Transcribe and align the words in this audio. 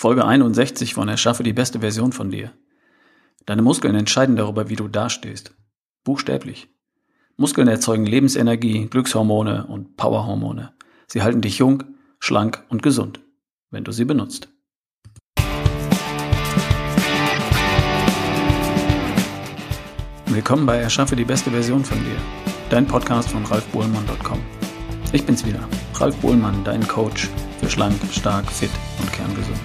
Folge 0.00 0.24
61 0.24 0.94
von 0.94 1.10
Erschaffe 1.10 1.42
die 1.42 1.52
beste 1.52 1.80
Version 1.80 2.12
von 2.12 2.30
dir. 2.30 2.52
Deine 3.44 3.60
Muskeln 3.60 3.94
entscheiden 3.94 4.34
darüber, 4.34 4.70
wie 4.70 4.74
du 4.74 4.88
dastehst. 4.88 5.54
Buchstäblich. 6.04 6.68
Muskeln 7.36 7.68
erzeugen 7.68 8.06
Lebensenergie, 8.06 8.86
Glückshormone 8.86 9.66
und 9.66 9.98
Powerhormone. 9.98 10.72
Sie 11.06 11.20
halten 11.20 11.42
dich 11.42 11.58
jung, 11.58 11.84
schlank 12.18 12.64
und 12.70 12.82
gesund, 12.82 13.20
wenn 13.70 13.84
du 13.84 13.92
sie 13.92 14.06
benutzt. 14.06 14.48
Willkommen 20.28 20.64
bei 20.64 20.78
Erschaffe 20.78 21.14
die 21.14 21.26
beste 21.26 21.50
Version 21.50 21.84
von 21.84 21.98
dir, 21.98 22.16
dein 22.70 22.86
Podcast 22.86 23.28
von 23.28 23.44
ralfbohlmann.com. 23.44 24.40
Ich 25.12 25.26
bin's 25.26 25.44
wieder, 25.44 25.68
Ralf 25.96 26.16
Bohlmann, 26.22 26.64
dein 26.64 26.88
Coach 26.88 27.28
für 27.60 27.68
schlank, 27.68 28.00
stark, 28.10 28.50
fit 28.50 28.70
und 28.98 29.12
kerngesund. 29.12 29.60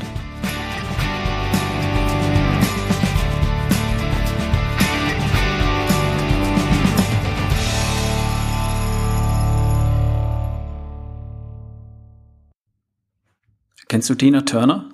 Kennst 13.96 14.10
du 14.10 14.16
Tina 14.16 14.42
Turner? 14.42 14.90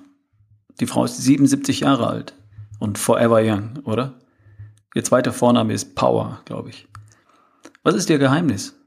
Die 0.80 0.86
Frau 0.86 1.06
ist 1.06 1.18
77 1.18 1.80
Jahre 1.80 2.06
alt 2.06 2.36
und 2.78 3.00
forever 3.00 3.42
young, 3.42 3.80
oder? 3.84 4.20
Ihr 4.94 5.04
zweiter 5.04 5.34
Vorname 5.34 5.74
ist 5.74 5.96
Power, 5.96 6.40
glaube 6.46 6.70
ich. 6.70 6.88
Was 7.82 7.96
ist 7.96 8.12
ihr 8.12 8.20
Geheimnis? 8.20 8.80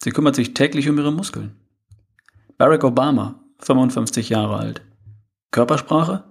Sie 0.00 0.12
kümmert 0.12 0.36
sich 0.36 0.54
täglich 0.54 0.88
um 0.88 0.96
ihre 0.96 1.10
Muskeln. 1.10 1.56
Barack 2.56 2.84
Obama, 2.84 3.42
55 3.58 4.28
Jahre 4.28 4.58
alt. 4.58 4.82
Körpersprache? 5.50 6.22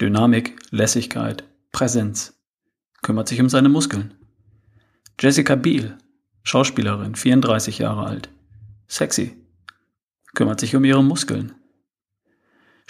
Dynamik, 0.00 0.56
Lässigkeit, 0.72 1.44
Präsenz. 1.70 2.40
Kümmert 3.02 3.28
sich 3.28 3.40
um 3.40 3.48
seine 3.48 3.68
Muskeln. 3.68 4.14
Jessica 5.20 5.54
Biel, 5.54 5.96
Schauspielerin, 6.42 7.14
34 7.14 7.78
Jahre 7.78 8.04
alt. 8.04 8.30
Sexy. 8.88 9.36
Kümmert 10.34 10.58
sich 10.58 10.74
um 10.74 10.84
ihre 10.84 11.04
Muskeln. 11.04 11.54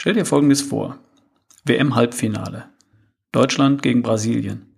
Stell 0.00 0.14
dir 0.14 0.24
Folgendes 0.24 0.62
vor. 0.62 0.96
WM-Halbfinale. 1.64 2.68
Deutschland 3.32 3.82
gegen 3.82 4.02
Brasilien. 4.02 4.72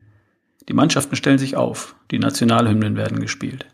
Die 0.67 0.73
Mannschaften 0.73 1.15
stellen 1.15 1.37
sich 1.37 1.57
auf, 1.57 1.95
die 2.11 2.19
Nationalhymnen 2.19 2.97
werden 2.97 3.21
gespielt. 3.21 3.67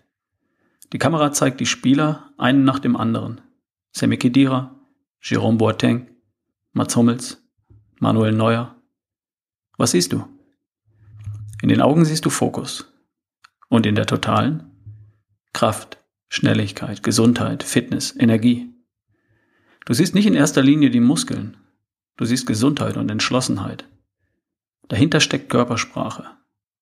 Die 0.93 0.99
Kamera 0.99 1.31
zeigt 1.31 1.61
die 1.61 1.67
Spieler 1.67 2.33
einen 2.37 2.65
nach 2.65 2.81
dem 2.81 2.97
anderen. 2.97 3.41
Sammy 3.93 4.17
Khedira, 4.17 4.75
Jerome 5.23 5.57
Boateng, 5.57 6.09
Mats 6.73 6.97
Hummels, 6.97 7.41
Manuel 8.01 8.33
Neuer. 8.33 8.75
Was 9.79 9.93
siehst 9.93 10.13
du? 10.13 10.27
In 11.63 11.69
den 11.69 11.81
Augen 11.81 12.05
siehst 12.05 12.25
du 12.25 12.31
Fokus. 12.31 12.93
Und 13.69 13.87
in 13.87 13.95
der 13.95 14.07
totalen? 14.07 14.73
Kraft, 15.53 15.99
Schnelligkeit, 16.29 17.05
Gesundheit, 17.05 17.63
Fitness, 17.63 18.17
Energie. 18.19 18.76
Du 19.87 19.95
siehst 19.95 20.15
nicht 20.17 20.27
in 20.27 20.35
erster 20.35 20.63
Linie 20.63 20.91
die 20.91 21.01
Muskeln. 21.01 21.57
Du 22.17 22.25
siehst 22.25 22.47
Gesundheit 22.47 22.97
und 22.97 23.09
Entschlossenheit. 23.09 23.89
Dahinter 24.89 25.21
steckt 25.21 25.49
Körpersprache, 25.49 26.27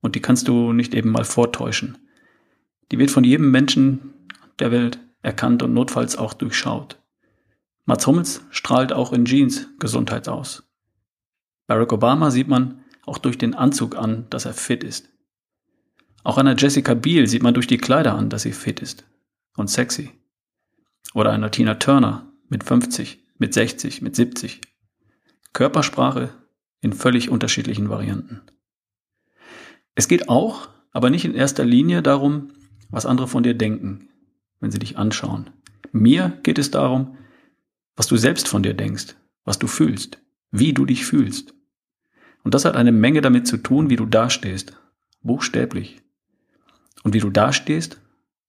und 0.01 0.15
die 0.15 0.21
kannst 0.21 0.49
du 0.49 0.73
nicht 0.73 0.95
eben 0.95 1.11
mal 1.11 1.25
vortäuschen. 1.25 1.99
Die 2.91 2.99
wird 2.99 3.11
von 3.11 3.23
jedem 3.23 3.51
Menschen 3.51 4.15
der 4.59 4.71
Welt 4.71 4.99
erkannt 5.21 5.63
und 5.63 5.75
notfalls 5.75 6.17
auch 6.17 6.33
durchschaut. 6.33 6.99
Mats 7.85 8.07
Hummels 8.07 8.43
strahlt 8.51 8.95
auch 8.95 9.13
in 9.13 9.27
Jeans 9.27 9.69
Gesundheit 9.79 10.27
aus. 10.27 10.63
Barack 11.67 11.93
Obama 11.93 12.31
sieht 12.31 12.49
man 12.49 12.85
auch 13.05 13.19
durch 13.19 13.37
den 13.37 13.55
Anzug 13.55 13.97
an, 13.97 14.27
dass 14.31 14.47
er 14.47 14.55
fit 14.55 14.83
ist. 14.83 15.11
Auch 16.23 16.39
einer 16.39 16.57
Jessica 16.57 16.95
Biel 16.95 17.27
sieht 17.27 17.43
man 17.43 17.53
durch 17.53 17.67
die 17.67 17.77
Kleider 17.77 18.15
an, 18.15 18.31
dass 18.31 18.43
sie 18.43 18.53
fit 18.53 18.81
ist 18.81 19.05
und 19.59 19.69
sexy. 19.69 20.11
Oder 21.13 21.33
einer 21.33 21.51
Tina 21.51 21.75
Turner 21.75 22.34
mit 22.49 22.65
50, 22.65 23.25
mit 23.39 23.55
60, 23.55 24.03
mit 24.03 24.17
70. 24.17 24.61
Körpersprache 25.53 26.35
in 26.81 26.93
völlig 26.93 27.31
unterschiedlichen 27.31 27.89
Varianten. 27.89 28.43
Es 29.95 30.09
geht 30.09 30.29
auch, 30.29 30.69
aber 30.91 31.11
nicht 31.11 31.25
in 31.25 31.35
erster 31.35 31.65
Linie 31.65 32.03
darum, 32.03 32.53
was 32.91 33.07
andere 33.07 33.29
von 33.29 33.43
dir 33.43 33.55
denken, 33.55 34.09
wenn 34.61 34.71
sie 34.71 34.79
dich 34.79 34.99
anschauen. 34.99 35.51
Mir 35.93 36.39
geht 36.43 36.59
es 36.59 36.71
darum, 36.71 37.17
was 37.97 38.07
du 38.07 38.17
selbst 38.17 38.49
von 38.49 38.63
dir 38.63 38.75
denkst, 38.75 39.15
was 39.45 39.59
du 39.59 39.67
fühlst, 39.67 40.19
wie 40.51 40.73
du 40.73 40.85
dich 40.85 41.05
fühlst. 41.05 41.55
Und 42.43 42.55
das 42.55 42.65
hat 42.65 42.77
eine 42.77 42.93
Menge 42.93 43.21
damit 43.21 43.47
zu 43.47 43.57
tun, 43.57 43.91
wie 43.91 43.97
du 43.97 44.07
dastehst, 44.07 44.77
buchstäblich. 45.23 46.01
Und 47.03 47.15
wie 47.15 47.21
du 47.21 47.31
dastehst, 47.31 48.01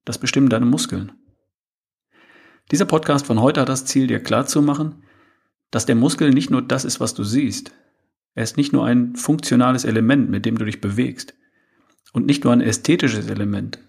das 0.04 0.18
bestimmen 0.18 0.50
deine 0.50 0.66
Muskeln. 0.66 1.12
Dieser 2.72 2.86
Podcast 2.86 3.28
von 3.28 3.42
heute 3.42 3.62
hat 3.62 3.70
das 3.70 3.86
Ziel, 3.86 4.08
dir 4.08 4.20
klarzumachen, 4.20 5.04
dass 5.72 5.86
der 5.86 5.96
Muskel 5.96 6.32
nicht 6.32 6.50
nur 6.50 6.62
das 6.62 6.86
ist, 6.86 7.00
was 7.00 7.14
du 7.14 7.24
siehst, 7.24 7.72
er 8.36 8.44
ist 8.44 8.58
nicht 8.58 8.74
nur 8.74 8.86
ein 8.86 9.16
funktionales 9.16 9.86
Element, 9.86 10.30
mit 10.30 10.46
dem 10.46 10.58
du 10.58 10.66
dich 10.66 10.82
bewegst. 10.82 11.34
Und 12.12 12.26
nicht 12.26 12.44
nur 12.44 12.54
ein 12.54 12.62
ästhetisches 12.62 13.30
Element, 13.30 13.80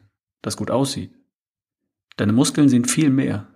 das 0.41 0.57
gut 0.57 0.71
aussieht. 0.71 1.13
Deine 2.17 2.33
Muskeln 2.33 2.69
sind 2.69 2.91
viel 2.91 3.11
mehr. 3.11 3.49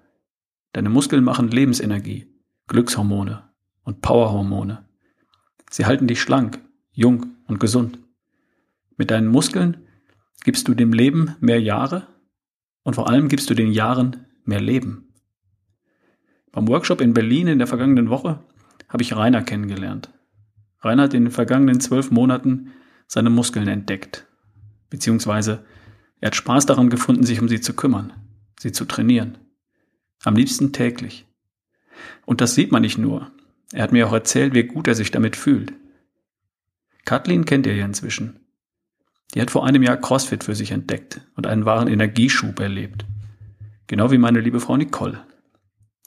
Deine 0.72 0.90
Muskeln 0.90 1.24
machen 1.24 1.48
Lebensenergie, 1.48 2.26
Glückshormone 2.66 3.50
und 3.84 4.02
Powerhormone. 4.02 4.88
Sie 5.70 5.86
halten 5.86 6.08
dich 6.08 6.20
schlank, 6.20 6.60
jung 6.92 7.36
und 7.46 7.60
gesund. 7.60 7.98
Mit 8.96 9.10
deinen 9.10 9.28
Muskeln 9.28 9.86
gibst 10.44 10.66
du 10.68 10.74
dem 10.74 10.92
Leben 10.92 11.36
mehr 11.40 11.60
Jahre 11.60 12.06
und 12.82 12.94
vor 12.94 13.08
allem 13.08 13.28
gibst 13.28 13.48
du 13.48 13.54
den 13.54 13.72
Jahren 13.72 14.26
mehr 14.44 14.60
Leben. 14.60 15.09
Beim 16.52 16.68
Workshop 16.68 17.00
in 17.00 17.14
Berlin 17.14 17.46
in 17.46 17.58
der 17.58 17.66
vergangenen 17.66 18.10
Woche 18.10 18.40
habe 18.88 19.02
ich 19.02 19.14
Rainer 19.14 19.42
kennengelernt. 19.42 20.10
Rainer 20.82 21.04
hat 21.04 21.14
in 21.14 21.24
den 21.24 21.32
vergangenen 21.32 21.80
zwölf 21.80 22.10
Monaten 22.10 22.72
seine 23.06 23.30
Muskeln 23.30 23.68
entdeckt. 23.68 24.26
Beziehungsweise 24.88 25.64
er 26.20 26.28
hat 26.28 26.36
Spaß 26.36 26.66
daran 26.66 26.90
gefunden, 26.90 27.24
sich 27.24 27.40
um 27.40 27.48
sie 27.48 27.60
zu 27.60 27.74
kümmern, 27.74 28.12
sie 28.58 28.72
zu 28.72 28.84
trainieren. 28.84 29.38
Am 30.24 30.34
liebsten 30.34 30.72
täglich. 30.72 31.26
Und 32.26 32.40
das 32.40 32.54
sieht 32.54 32.72
man 32.72 32.82
nicht 32.82 32.98
nur. 32.98 33.30
Er 33.72 33.84
hat 33.84 33.92
mir 33.92 34.08
auch 34.08 34.12
erzählt, 34.12 34.54
wie 34.54 34.64
gut 34.64 34.88
er 34.88 34.94
sich 34.94 35.10
damit 35.10 35.36
fühlt. 35.36 35.72
Kathleen 37.04 37.44
kennt 37.44 37.66
ihr 37.66 37.76
ja 37.76 37.84
inzwischen. 37.84 38.40
Die 39.34 39.40
hat 39.40 39.50
vor 39.50 39.64
einem 39.64 39.82
Jahr 39.82 39.96
CrossFit 39.96 40.44
für 40.44 40.54
sich 40.54 40.72
entdeckt 40.72 41.20
und 41.36 41.46
einen 41.46 41.64
wahren 41.64 41.88
Energieschub 41.88 42.58
erlebt. 42.58 43.04
Genau 43.86 44.10
wie 44.10 44.18
meine 44.18 44.40
liebe 44.40 44.60
Frau 44.60 44.76
Nicole, 44.76 45.24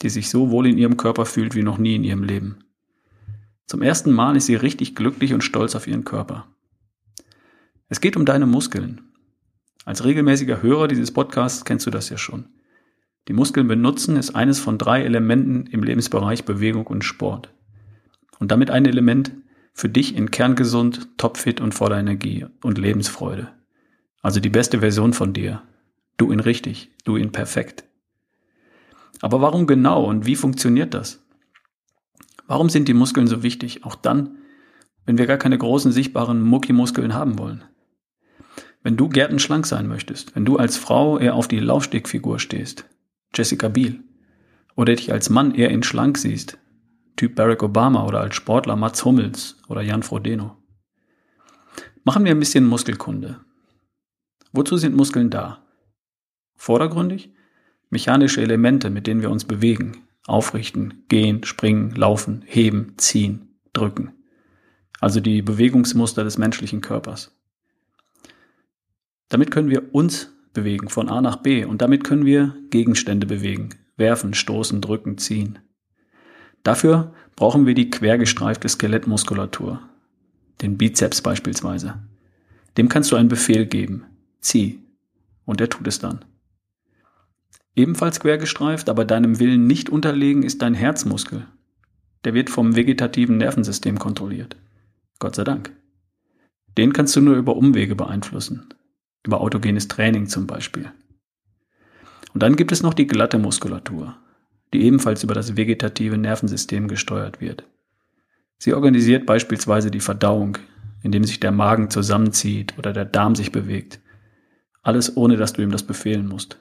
die 0.04 0.10
sich 0.10 0.28
so 0.28 0.50
wohl 0.50 0.66
in 0.66 0.78
ihrem 0.78 0.96
Körper 0.96 1.26
fühlt 1.26 1.54
wie 1.54 1.62
noch 1.62 1.78
nie 1.78 1.96
in 1.96 2.04
ihrem 2.04 2.22
Leben. 2.22 2.58
Zum 3.66 3.82
ersten 3.82 4.12
Mal 4.12 4.36
ist 4.36 4.46
sie 4.46 4.54
richtig 4.54 4.94
glücklich 4.94 5.32
und 5.32 5.42
stolz 5.42 5.74
auf 5.74 5.86
ihren 5.86 6.04
Körper. 6.04 6.46
Es 7.88 8.00
geht 8.00 8.16
um 8.16 8.26
deine 8.26 8.46
Muskeln. 8.46 9.00
Als 9.86 10.04
regelmäßiger 10.04 10.62
Hörer 10.62 10.88
dieses 10.88 11.10
Podcasts 11.10 11.64
kennst 11.64 11.86
du 11.86 11.90
das 11.90 12.10
ja 12.10 12.18
schon. 12.18 12.46
Die 13.28 13.32
Muskeln 13.32 13.66
benutzen 13.66 14.16
ist 14.16 14.34
eines 14.34 14.58
von 14.58 14.76
drei 14.76 15.02
Elementen 15.02 15.66
im 15.66 15.82
Lebensbereich 15.82 16.44
Bewegung 16.44 16.86
und 16.86 17.04
Sport. 17.04 17.54
Und 18.38 18.50
damit 18.50 18.70
ein 18.70 18.84
Element 18.84 19.32
für 19.72 19.88
dich 19.88 20.14
in 20.14 20.30
kerngesund, 20.30 21.16
topfit 21.16 21.60
und 21.60 21.74
voller 21.74 21.98
Energie 21.98 22.44
und 22.62 22.76
Lebensfreude. 22.76 23.48
Also 24.20 24.40
die 24.40 24.50
beste 24.50 24.80
Version 24.80 25.14
von 25.14 25.32
dir. 25.32 25.62
Du 26.18 26.30
in 26.30 26.40
richtig, 26.40 26.92
du 27.04 27.16
in 27.16 27.32
perfekt. 27.32 27.84
Aber 29.24 29.40
warum 29.40 29.66
genau 29.66 30.04
und 30.04 30.26
wie 30.26 30.36
funktioniert 30.36 30.92
das? 30.92 31.24
Warum 32.46 32.68
sind 32.68 32.88
die 32.88 32.92
Muskeln 32.92 33.26
so 33.26 33.42
wichtig? 33.42 33.82
Auch 33.82 33.94
dann, 33.94 34.36
wenn 35.06 35.16
wir 35.16 35.24
gar 35.24 35.38
keine 35.38 35.56
großen 35.56 35.92
sichtbaren 35.92 36.42
Muckimuskeln 36.42 37.14
haben 37.14 37.38
wollen. 37.38 37.64
Wenn 38.82 38.98
du 38.98 39.08
gärtenschlank 39.08 39.66
sein 39.66 39.86
möchtest, 39.86 40.36
wenn 40.36 40.44
du 40.44 40.58
als 40.58 40.76
Frau 40.76 41.18
eher 41.18 41.36
auf 41.36 41.48
die 41.48 41.58
Laufstegfigur 41.58 42.38
stehst, 42.38 42.84
Jessica 43.34 43.68
Biel, 43.68 44.04
oder 44.76 44.94
dich 44.94 45.10
als 45.10 45.30
Mann 45.30 45.54
eher 45.54 45.70
in 45.70 45.82
schlank 45.82 46.18
siehst, 46.18 46.58
Typ 47.16 47.34
Barack 47.34 47.62
Obama 47.62 48.04
oder 48.04 48.20
als 48.20 48.34
Sportler 48.34 48.76
Mats 48.76 49.06
Hummels 49.06 49.56
oder 49.68 49.80
Jan 49.80 50.02
Frodeno. 50.02 50.58
Machen 52.04 52.26
wir 52.26 52.32
ein 52.32 52.40
bisschen 52.40 52.66
Muskelkunde. 52.66 53.40
Wozu 54.52 54.76
sind 54.76 54.94
Muskeln 54.94 55.30
da? 55.30 55.64
Vordergründig? 56.56 57.32
Mechanische 57.94 58.42
Elemente, 58.42 58.90
mit 58.90 59.06
denen 59.06 59.22
wir 59.22 59.30
uns 59.30 59.44
bewegen, 59.44 59.98
Aufrichten, 60.26 61.04
gehen, 61.08 61.44
springen, 61.44 61.94
laufen, 61.94 62.42
heben, 62.44 62.94
ziehen, 62.96 63.54
drücken. 63.72 64.10
Also 64.98 65.20
die 65.20 65.42
Bewegungsmuster 65.42 66.24
des 66.24 66.36
menschlichen 66.36 66.80
Körpers. 66.80 67.38
Damit 69.28 69.52
können 69.52 69.70
wir 69.70 69.94
uns 69.94 70.32
bewegen 70.52 70.88
von 70.88 71.08
A 71.08 71.20
nach 71.20 71.36
B 71.36 71.64
und 71.64 71.82
damit 71.82 72.02
können 72.02 72.26
wir 72.26 72.56
Gegenstände 72.70 73.28
bewegen, 73.28 73.68
werfen, 73.96 74.34
stoßen, 74.34 74.80
drücken, 74.80 75.16
ziehen. 75.16 75.60
Dafür 76.64 77.14
brauchen 77.36 77.64
wir 77.64 77.74
die 77.74 77.90
quergestreifte 77.90 78.68
Skelettmuskulatur, 78.68 79.88
den 80.62 80.76
Bizeps 80.78 81.22
beispielsweise. 81.22 82.02
Dem 82.76 82.88
kannst 82.88 83.12
du 83.12 83.16
einen 83.16 83.28
Befehl 83.28 83.66
geben, 83.66 84.06
zieh, 84.40 84.80
und 85.44 85.60
er 85.60 85.68
tut 85.68 85.86
es 85.86 86.00
dann. 86.00 86.24
Ebenfalls 87.76 88.20
quergestreift, 88.20 88.88
aber 88.88 89.04
deinem 89.04 89.40
Willen 89.40 89.66
nicht 89.66 89.90
unterlegen, 89.90 90.42
ist 90.42 90.62
dein 90.62 90.74
Herzmuskel. 90.74 91.46
Der 92.24 92.34
wird 92.34 92.50
vom 92.50 92.76
vegetativen 92.76 93.36
Nervensystem 93.36 93.98
kontrolliert. 93.98 94.56
Gott 95.18 95.34
sei 95.34 95.44
Dank. 95.44 95.72
Den 96.78 96.92
kannst 96.92 97.14
du 97.16 97.20
nur 97.20 97.36
über 97.36 97.56
Umwege 97.56 97.96
beeinflussen. 97.96 98.68
Über 99.24 99.40
autogenes 99.40 99.88
Training 99.88 100.26
zum 100.26 100.46
Beispiel. 100.46 100.90
Und 102.32 102.42
dann 102.42 102.56
gibt 102.56 102.72
es 102.72 102.82
noch 102.82 102.94
die 102.94 103.06
glatte 103.06 103.38
Muskulatur, 103.38 104.16
die 104.72 104.82
ebenfalls 104.82 105.22
über 105.22 105.34
das 105.34 105.56
vegetative 105.56 106.18
Nervensystem 106.18 106.88
gesteuert 106.88 107.40
wird. 107.40 107.64
Sie 108.58 108.74
organisiert 108.74 109.26
beispielsweise 109.26 109.90
die 109.90 110.00
Verdauung, 110.00 110.58
indem 111.02 111.24
sich 111.24 111.38
der 111.38 111.52
Magen 111.52 111.90
zusammenzieht 111.90 112.76
oder 112.78 112.92
der 112.92 113.04
Darm 113.04 113.34
sich 113.34 113.52
bewegt. 113.52 114.00
Alles 114.82 115.16
ohne 115.16 115.36
dass 115.36 115.52
du 115.52 115.62
ihm 115.62 115.70
das 115.70 115.82
befehlen 115.82 116.26
musst. 116.26 116.58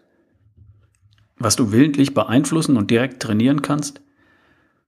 Was 1.38 1.56
du 1.56 1.72
willentlich 1.72 2.14
beeinflussen 2.14 2.78
und 2.78 2.92
direkt 2.92 3.22
trainieren 3.22 3.62
kannst 3.62 4.02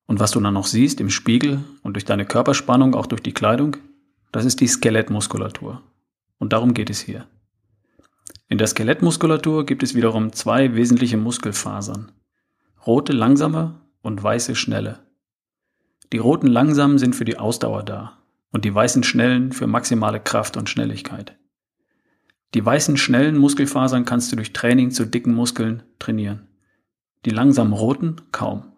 und 0.05 0.19
was 0.19 0.31
du 0.31 0.39
dann 0.39 0.53
noch 0.53 0.67
siehst 0.67 1.01
im 1.01 1.09
Spiegel 1.09 1.63
und 1.83 1.93
durch 1.95 2.05
deine 2.05 2.25
Körperspannung, 2.25 2.95
auch 2.95 3.07
durch 3.07 3.21
die 3.21 3.33
Kleidung, 3.33 3.77
das 4.31 4.45
ist 4.45 4.59
die 4.59 4.67
Skelettmuskulatur. 4.67 5.81
Und 6.37 6.53
darum 6.53 6.73
geht 6.73 6.89
es 6.89 6.99
hier. 6.99 7.27
In 8.47 8.57
der 8.57 8.67
Skelettmuskulatur 8.67 9.65
gibt 9.65 9.81
es 9.81 9.95
wiederum 9.95 10.33
zwei 10.33 10.75
wesentliche 10.75 11.17
Muskelfasern. 11.17 12.11
Rote 12.85 13.13
langsame 13.13 13.81
und 14.01 14.21
weiße 14.21 14.55
schnelle. 14.55 14.99
Die 16.13 16.19
roten 16.19 16.47
langsamen 16.47 16.99
sind 16.99 17.15
für 17.15 17.25
die 17.25 17.37
Ausdauer 17.39 17.83
da 17.83 18.19
und 18.51 18.63
die 18.63 18.73
weißen 18.73 19.03
schnellen 19.03 19.51
für 19.51 19.67
maximale 19.67 20.19
Kraft 20.19 20.57
und 20.57 20.69
Schnelligkeit. 20.69 21.35
Die 22.55 22.65
weißen 22.65 22.95
schnellen 22.95 23.37
Muskelfasern 23.37 24.05
kannst 24.05 24.31
du 24.31 24.37
durch 24.37 24.53
Training 24.53 24.89
zu 24.89 25.05
dicken 25.05 25.33
Muskeln 25.33 25.83
trainieren. 25.99 26.47
Die 27.25 27.29
langsamen 27.29 27.73
roten 27.73 28.15
kaum. 28.31 28.71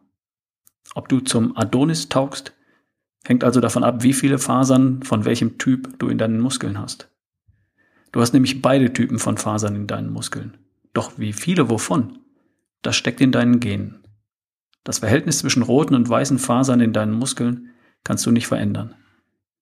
Ob 0.95 1.09
du 1.09 1.19
zum 1.19 1.55
Adonis 1.55 2.09
taugst, 2.09 2.53
hängt 3.23 3.43
also 3.43 3.61
davon 3.61 3.83
ab, 3.83 4.01
wie 4.01 4.13
viele 4.13 4.39
Fasern 4.39 5.03
von 5.03 5.25
welchem 5.25 5.59
Typ 5.59 5.99
du 5.99 6.07
in 6.07 6.17
deinen 6.17 6.39
Muskeln 6.39 6.79
hast. 6.79 7.11
Du 8.11 8.19
hast 8.19 8.33
nämlich 8.33 8.63
beide 8.63 8.93
Typen 8.93 9.19
von 9.19 9.37
Fasern 9.37 9.75
in 9.75 9.85
deinen 9.85 10.11
Muskeln. 10.11 10.57
Doch 10.93 11.11
wie 11.17 11.31
viele 11.31 11.69
wovon? 11.69 12.17
Das 12.81 12.95
steckt 12.95 13.21
in 13.21 13.31
deinen 13.31 13.59
Genen. 13.59 13.99
Das 14.85 14.99
Verhältnis 14.99 15.37
zwischen 15.37 15.61
roten 15.61 15.93
und 15.93 16.09
weißen 16.09 16.39
Fasern 16.39 16.81
in 16.81 16.93
deinen 16.93 17.13
Muskeln 17.13 17.69
kannst 18.03 18.25
du 18.25 18.31
nicht 18.31 18.47
verändern. 18.47 18.95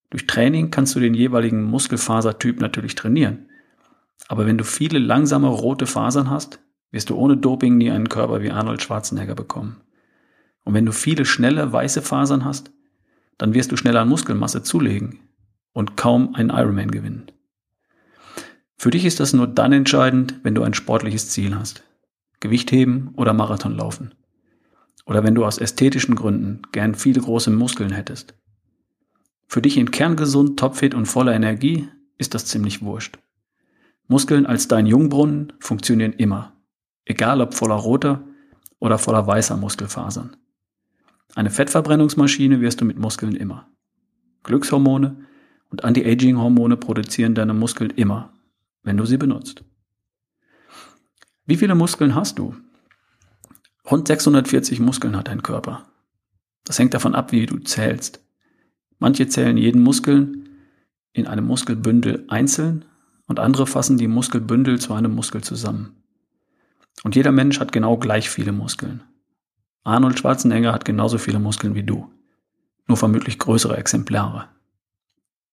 Durch 0.09 0.25
Training 0.25 0.71
kannst 0.71 0.95
du 0.95 1.01
den 1.01 1.15
jeweiligen 1.15 1.63
Muskelfasertyp 1.63 2.61
natürlich 2.61 2.95
trainieren. 2.95 3.49
Aber 4.27 4.45
wenn 4.45 4.57
du 4.57 4.63
viele 4.63 4.99
langsame 4.99 5.47
rote 5.47 5.85
Fasern 5.85 6.29
hast, 6.29 6.59
wirst 6.91 7.09
du 7.09 7.15
ohne 7.15 7.37
Doping 7.37 7.77
nie 7.77 7.91
einen 7.91 8.09
Körper 8.09 8.41
wie 8.41 8.51
Arnold 8.51 8.81
Schwarzenegger 8.81 9.35
bekommen. 9.35 9.81
Und 10.63 10.73
wenn 10.73 10.85
du 10.85 10.91
viele 10.91 11.25
schnelle 11.25 11.71
weiße 11.71 12.01
Fasern 12.01 12.45
hast, 12.45 12.71
dann 13.37 13.53
wirst 13.53 13.71
du 13.71 13.77
schneller 13.77 14.01
an 14.01 14.09
Muskelmasse 14.09 14.63
zulegen 14.63 15.19
und 15.73 15.97
kaum 15.97 16.33
einen 16.35 16.49
Ironman 16.49 16.89
gewinnen. 16.89 17.31
Für 18.77 18.91
dich 18.91 19.05
ist 19.05 19.19
das 19.19 19.33
nur 19.33 19.47
dann 19.47 19.73
entscheidend, 19.73 20.39
wenn 20.43 20.55
du 20.55 20.63
ein 20.63 20.73
sportliches 20.73 21.29
Ziel 21.29 21.55
hast. 21.55 21.83
Gewichtheben 22.39 23.09
oder 23.15 23.33
Marathon 23.33 23.75
laufen. 23.75 24.13
Oder 25.05 25.23
wenn 25.23 25.35
du 25.35 25.45
aus 25.45 25.57
ästhetischen 25.57 26.15
Gründen 26.15 26.61
gern 26.71 26.95
viele 26.95 27.21
große 27.21 27.51
Muskeln 27.51 27.91
hättest. 27.91 28.33
Für 29.47 29.61
dich 29.61 29.77
in 29.77 29.91
kerngesund, 29.91 30.59
topfit 30.59 30.95
und 30.95 31.05
voller 31.05 31.33
Energie 31.33 31.87
ist 32.17 32.33
das 32.33 32.45
ziemlich 32.45 32.81
wurscht. 32.81 33.19
Muskeln 34.07 34.45
als 34.45 34.67
dein 34.67 34.85
Jungbrunnen 34.85 35.53
funktionieren 35.59 36.13
immer. 36.13 36.53
Egal 37.05 37.41
ob 37.41 37.53
voller 37.53 37.75
roter 37.75 38.23
oder 38.79 38.97
voller 38.97 39.25
weißer 39.25 39.57
Muskelfasern. 39.57 40.35
Eine 41.33 41.49
Fettverbrennungsmaschine 41.49 42.61
wirst 42.61 42.81
du 42.81 42.85
mit 42.85 42.99
Muskeln 42.99 43.35
immer. 43.35 43.67
Glückshormone 44.43 45.25
und 45.69 45.83
Anti-Aging-Hormone 45.83 46.77
produzieren 46.77 47.35
deine 47.35 47.53
Muskeln 47.53 47.89
immer, 47.91 48.31
wenn 48.83 48.97
du 48.97 49.05
sie 49.05 49.17
benutzt. 49.17 49.63
Wie 51.45 51.57
viele 51.57 51.75
Muskeln 51.75 52.15
hast 52.15 52.39
du? 52.39 52.55
Rund 53.89 54.07
640 54.07 54.79
Muskeln 54.79 55.15
hat 55.15 55.27
dein 55.27 55.43
Körper. 55.43 55.85
Das 56.63 56.79
hängt 56.79 56.93
davon 56.93 57.15
ab, 57.15 57.31
wie 57.31 57.45
du 57.45 57.59
zählst. 57.59 58.19
Manche 58.97 59.27
zählen 59.27 59.57
jeden 59.57 59.83
Muskel 59.83 60.43
in 61.13 61.27
einem 61.27 61.45
Muskelbündel 61.45 62.25
einzeln 62.27 62.85
und 63.27 63.39
andere 63.39 63.67
fassen 63.67 63.97
die 63.97 64.07
Muskelbündel 64.07 64.79
zu 64.79 64.93
einem 64.93 65.13
Muskel 65.13 65.43
zusammen. 65.43 65.95
Und 67.03 67.15
jeder 67.15 67.31
Mensch 67.31 67.59
hat 67.59 67.71
genau 67.71 67.97
gleich 67.97 68.29
viele 68.29 68.51
Muskeln. 68.51 69.03
Arnold 69.83 70.17
Schwarzenegger 70.17 70.73
hat 70.73 70.85
genauso 70.85 71.17
viele 71.17 71.39
Muskeln 71.39 71.75
wie 71.75 71.83
du, 71.83 72.11
nur 72.87 72.97
vermutlich 72.97 73.37
größere 73.37 73.77
Exemplare. 73.77 74.49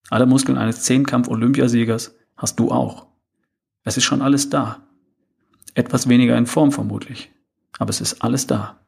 Alle 0.09 0.25
Muskeln 0.25 0.57
eines 0.57 0.83
Zehnkampf-Olympiasiegers 0.83 2.15
hast 2.35 2.59
du 2.59 2.71
auch. 2.71 3.07
Es 3.83 3.97
ist 3.97 4.03
schon 4.03 4.21
alles 4.21 4.49
da. 4.49 4.87
Etwas 5.75 6.07
weniger 6.07 6.37
in 6.37 6.45
Form 6.45 6.71
vermutlich, 6.71 7.31
aber 7.79 7.89
es 7.89 8.01
ist 8.01 8.21
alles 8.21 8.47
da. 8.47 8.79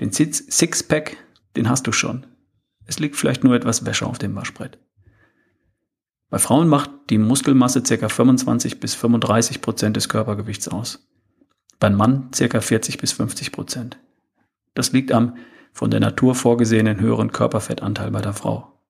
Den 0.00 0.12
Sixpack, 0.12 1.16
den 1.56 1.68
hast 1.68 1.86
du 1.86 1.92
schon. 1.92 2.26
Es 2.84 2.98
liegt 2.98 3.16
vielleicht 3.16 3.44
nur 3.44 3.54
etwas 3.54 3.84
Wäsche 3.84 4.06
auf 4.06 4.18
dem 4.18 4.34
Waschbrett. 4.34 4.78
Bei 6.28 6.38
Frauen 6.38 6.68
macht 6.68 6.90
die 7.10 7.18
Muskelmasse 7.18 7.82
ca. 7.82 8.08
25 8.08 8.80
bis 8.80 8.94
35 8.94 9.60
Prozent 9.60 9.96
des 9.96 10.08
Körpergewichts 10.08 10.68
aus. 10.68 11.06
Beim 11.78 11.94
Mann 11.94 12.30
ca. 12.36 12.60
40 12.60 12.98
bis 12.98 13.12
50 13.12 13.52
Prozent. 13.52 13.98
Das 14.74 14.92
liegt 14.92 15.12
am 15.12 15.36
von 15.72 15.90
der 15.90 16.00
Natur 16.00 16.34
vorgesehenen 16.34 17.00
höheren 17.00 17.32
Körperfettanteil 17.32 18.10
bei 18.10 18.22
der 18.22 18.32
Frau. 18.32 18.80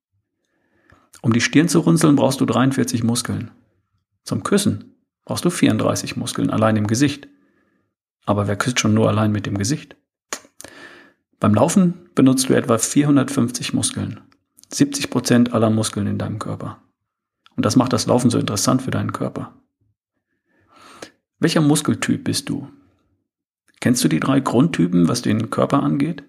Um 1.20 1.32
die 1.32 1.40
Stirn 1.40 1.68
zu 1.68 1.80
runzeln, 1.80 2.16
brauchst 2.16 2.40
du 2.40 2.46
43 2.46 3.02
Muskeln. 3.02 3.50
Zum 4.22 4.42
Küssen 4.42 4.96
brauchst 5.24 5.44
du 5.44 5.50
34 5.50 6.16
Muskeln 6.16 6.50
allein 6.50 6.76
im 6.76 6.86
Gesicht. 6.86 7.28
Aber 8.24 8.46
wer 8.46 8.56
küsst 8.56 8.80
schon 8.80 8.94
nur 8.94 9.08
allein 9.08 9.32
mit 9.32 9.46
dem 9.46 9.58
Gesicht? 9.58 9.96
Beim 11.38 11.54
Laufen 11.54 12.08
benutzt 12.14 12.48
du 12.48 12.54
etwa 12.54 12.78
450 12.78 13.74
Muskeln. 13.74 14.20
70 14.72 15.10
Prozent 15.10 15.52
aller 15.52 15.70
Muskeln 15.70 16.06
in 16.06 16.18
deinem 16.18 16.38
Körper. 16.38 16.80
Und 17.56 17.64
das 17.64 17.76
macht 17.76 17.92
das 17.92 18.06
Laufen 18.06 18.30
so 18.30 18.38
interessant 18.38 18.82
für 18.82 18.90
deinen 18.90 19.12
Körper. 19.12 19.54
Welcher 21.38 21.60
Muskeltyp 21.60 22.24
bist 22.24 22.48
du? 22.48 22.68
Kennst 23.80 24.02
du 24.04 24.08
die 24.08 24.20
drei 24.20 24.40
Grundtypen, 24.40 25.08
was 25.08 25.22
den 25.22 25.50
Körper 25.50 25.82
angeht? 25.82 26.24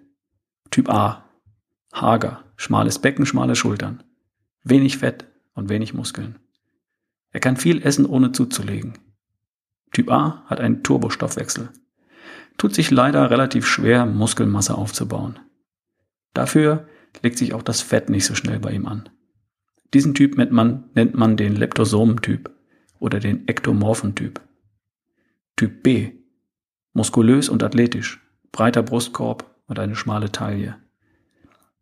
Typ 0.69 0.89
A. 0.89 1.25
Hager, 1.93 2.43
schmales 2.55 2.99
Becken, 2.99 3.25
schmale 3.25 3.55
Schultern. 3.55 4.03
Wenig 4.63 4.97
Fett 4.97 5.25
und 5.53 5.69
wenig 5.69 5.93
Muskeln. 5.93 6.39
Er 7.31 7.39
kann 7.39 7.57
viel 7.57 7.81
essen, 7.83 8.05
ohne 8.05 8.31
zuzulegen. 8.31 8.97
Typ 9.91 10.11
A 10.11 10.43
hat 10.45 10.59
einen 10.59 10.83
Turbostoffwechsel. 10.83 11.69
Tut 12.57 12.73
sich 12.73 12.91
leider 12.91 13.29
relativ 13.29 13.65
schwer, 13.65 14.05
Muskelmasse 14.05 14.75
aufzubauen. 14.75 15.39
Dafür 16.33 16.87
legt 17.21 17.37
sich 17.37 17.53
auch 17.53 17.63
das 17.63 17.81
Fett 17.81 18.09
nicht 18.09 18.25
so 18.25 18.35
schnell 18.35 18.59
bei 18.59 18.71
ihm 18.71 18.85
an. 18.87 19.09
Diesen 19.93 20.13
Typ 20.13 20.37
nennt 20.37 20.51
man, 20.51 20.85
nennt 20.95 21.15
man 21.15 21.37
den 21.37 21.55
Leptosomentyp 21.55 22.49
oder 22.99 23.19
den 23.19 23.47
Ektomorphentyp. 23.47 24.41
Typ 25.55 25.83
B. 25.83 26.11
Muskulös 26.93 27.49
und 27.49 27.63
athletisch, 27.63 28.19
breiter 28.51 28.83
Brustkorb 28.83 29.55
und 29.67 29.79
eine 29.79 29.95
schmale 29.95 30.31
Taille. 30.31 30.77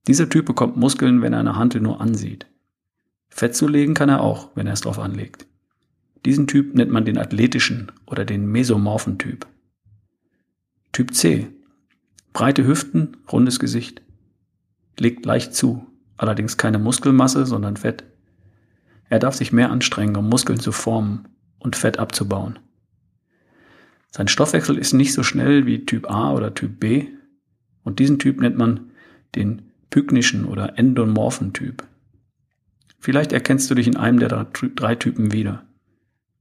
Dieser 0.08 0.30
Typ 0.30 0.46
bekommt 0.46 0.78
Muskeln, 0.78 1.22
wenn 1.22 1.34
er 1.34 1.40
eine 1.40 1.56
Hantel 1.56 1.82
nur 1.82 2.00
ansieht. 2.00 2.46
Fett 3.30 3.56
zulegen 3.56 3.96
kann 3.96 4.10
er 4.10 4.22
auch, 4.22 4.52
wenn 4.56 4.68
er 4.68 4.74
es 4.74 4.82
drauf 4.82 5.00
anlegt. 5.00 5.48
Diesen 6.26 6.48
Typ 6.48 6.76
nennt 6.76 6.92
man 6.92 7.06
den 7.06 7.18
athletischen 7.18 7.92
oder 8.06 8.26
den 8.26 8.46
mesomorphen 8.48 9.18
Typ. 9.18 9.48
Typ 10.92 11.14
C. 11.14 11.48
Breite 12.34 12.66
Hüften, 12.66 13.18
rundes 13.32 13.60
Gesicht. 13.60 14.02
Legt 14.98 15.26
leicht 15.26 15.54
zu, 15.54 15.88
allerdings 16.18 16.58
keine 16.58 16.80
Muskelmasse, 16.80 17.46
sondern 17.46 17.78
Fett. 17.78 18.04
Er 19.10 19.20
darf 19.20 19.36
sich 19.36 19.52
mehr 19.52 19.72
anstrengen, 19.72 20.16
um 20.16 20.30
Muskeln 20.30 20.60
zu 20.60 20.72
formen 20.72 21.28
und 21.60 21.76
Fett 21.76 22.00
abzubauen. 22.00 22.60
Sein 24.12 24.28
Stoffwechsel 24.28 24.78
ist 24.78 24.94
nicht 24.94 25.14
so 25.14 25.24
schnell 25.24 25.66
wie 25.66 25.86
Typ 25.86 26.10
A 26.10 26.34
oder 26.34 26.54
Typ 26.54 26.80
B 26.80 27.08
und 27.84 28.00
diesen 28.00 28.20
Typ 28.20 28.40
nennt 28.40 28.58
man 28.58 28.92
den 29.36 29.72
pygnischen 29.90 30.46
oder 30.46 30.78
endomorphen 30.78 31.54
Typ. 31.54 31.88
Vielleicht 33.00 33.34
erkennst 33.34 33.70
du 33.70 33.76
dich 33.76 33.88
in 33.88 33.98
einem 33.98 34.20
der 34.20 34.30
drei 34.30 34.96
Typen 34.96 35.32
wieder. 35.32 35.68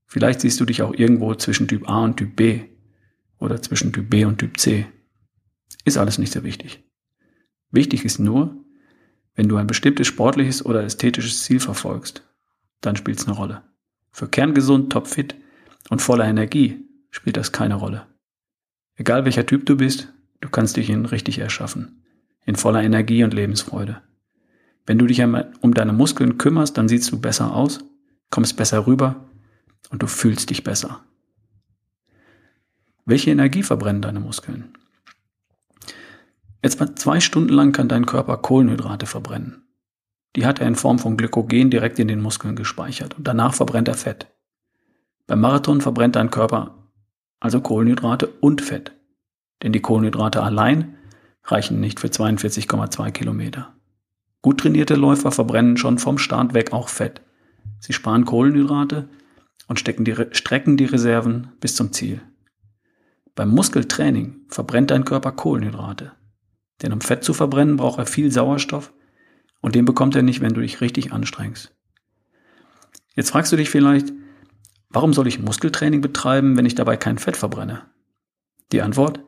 Vielleicht 0.06 0.40
siehst 0.40 0.60
du 0.60 0.64
dich 0.64 0.82
auch 0.82 0.94
irgendwo 0.94 1.34
zwischen 1.34 1.68
Typ 1.68 1.88
A 1.88 2.04
und 2.04 2.16
Typ 2.16 2.36
B 2.36 2.62
oder 3.38 3.60
zwischen 3.60 3.92
Typ 3.92 4.08
B 4.08 4.24
und 4.24 4.38
Typ 4.38 4.58
C. 4.58 4.86
Ist 5.84 5.98
alles 5.98 6.18
nicht 6.18 6.32
so 6.32 6.44
wichtig. 6.44 6.82
Wichtig 7.70 8.04
ist 8.04 8.18
nur, 8.18 8.63
Wenn 9.34 9.48
du 9.48 9.56
ein 9.56 9.66
bestimmtes 9.66 10.06
sportliches 10.06 10.64
oder 10.64 10.84
ästhetisches 10.84 11.42
Ziel 11.42 11.60
verfolgst, 11.60 12.22
dann 12.80 12.96
spielt 12.96 13.18
es 13.18 13.26
eine 13.26 13.36
Rolle. 13.36 13.62
Für 14.12 14.28
kerngesund, 14.28 14.92
topfit 14.92 15.34
und 15.90 16.00
voller 16.00 16.26
Energie 16.26 16.84
spielt 17.10 17.36
das 17.36 17.52
keine 17.52 17.74
Rolle. 17.74 18.06
Egal 18.96 19.24
welcher 19.24 19.46
Typ 19.46 19.66
du 19.66 19.76
bist, 19.76 20.12
du 20.40 20.48
kannst 20.48 20.76
dich 20.76 20.88
in 20.88 21.04
richtig 21.04 21.38
erschaffen. 21.38 22.04
In 22.46 22.56
voller 22.56 22.82
Energie 22.82 23.24
und 23.24 23.34
Lebensfreude. 23.34 24.02
Wenn 24.86 24.98
du 24.98 25.06
dich 25.06 25.22
um 25.22 25.74
deine 25.74 25.92
Muskeln 25.92 26.38
kümmerst, 26.38 26.76
dann 26.76 26.88
siehst 26.88 27.10
du 27.10 27.20
besser 27.20 27.54
aus, 27.54 27.80
kommst 28.30 28.56
besser 28.56 28.86
rüber 28.86 29.28
und 29.90 30.02
du 30.02 30.06
fühlst 30.06 30.50
dich 30.50 30.62
besser. 30.62 31.00
Welche 33.06 33.30
Energie 33.30 33.62
verbrennen 33.62 34.02
deine 34.02 34.20
Muskeln? 34.20 34.76
Etwa 36.64 36.96
zwei 36.96 37.20
Stunden 37.20 37.52
lang 37.52 37.72
kann 37.72 37.88
dein 37.88 38.06
Körper 38.06 38.38
Kohlenhydrate 38.38 39.04
verbrennen. 39.04 39.66
Die 40.34 40.46
hat 40.46 40.62
er 40.62 40.66
in 40.66 40.76
Form 40.76 40.98
von 40.98 41.18
Glykogen 41.18 41.68
direkt 41.68 41.98
in 41.98 42.08
den 42.08 42.22
Muskeln 42.22 42.56
gespeichert 42.56 43.18
und 43.18 43.28
danach 43.28 43.52
verbrennt 43.52 43.86
er 43.86 43.92
Fett. 43.92 44.28
Beim 45.26 45.42
Marathon 45.42 45.82
verbrennt 45.82 46.16
dein 46.16 46.30
Körper 46.30 46.88
also 47.38 47.60
Kohlenhydrate 47.60 48.28
und 48.40 48.62
Fett. 48.62 48.92
Denn 49.62 49.74
die 49.74 49.82
Kohlenhydrate 49.82 50.42
allein 50.42 50.96
reichen 51.44 51.80
nicht 51.80 52.00
für 52.00 52.06
42,2 52.06 53.10
Kilometer. 53.10 53.74
Gut 54.40 54.60
trainierte 54.60 54.94
Läufer 54.94 55.32
verbrennen 55.32 55.76
schon 55.76 55.98
vom 55.98 56.16
Start 56.16 56.54
weg 56.54 56.72
auch 56.72 56.88
Fett. 56.88 57.20
Sie 57.78 57.92
sparen 57.92 58.24
Kohlenhydrate 58.24 59.10
und 59.68 59.86
die, 59.86 60.14
strecken 60.30 60.78
die 60.78 60.86
Reserven 60.86 61.48
bis 61.60 61.76
zum 61.76 61.92
Ziel. 61.92 62.22
Beim 63.34 63.50
Muskeltraining 63.50 64.46
verbrennt 64.48 64.90
dein 64.90 65.04
Körper 65.04 65.32
Kohlenhydrate. 65.32 66.12
Denn 66.82 66.92
um 66.92 67.00
Fett 67.00 67.24
zu 67.24 67.34
verbrennen, 67.34 67.76
braucht 67.76 67.98
er 67.98 68.06
viel 68.06 68.30
Sauerstoff 68.30 68.92
und 69.60 69.74
den 69.74 69.84
bekommt 69.84 70.16
er 70.16 70.22
nicht, 70.22 70.40
wenn 70.40 70.54
du 70.54 70.60
dich 70.60 70.80
richtig 70.80 71.12
anstrengst. 71.12 71.74
Jetzt 73.14 73.30
fragst 73.30 73.52
du 73.52 73.56
dich 73.56 73.70
vielleicht, 73.70 74.12
warum 74.90 75.12
soll 75.12 75.26
ich 75.26 75.38
Muskeltraining 75.38 76.00
betreiben, 76.00 76.56
wenn 76.56 76.66
ich 76.66 76.74
dabei 76.74 76.96
kein 76.96 77.18
Fett 77.18 77.36
verbrenne? 77.36 77.82
Die 78.72 78.82
Antwort, 78.82 79.20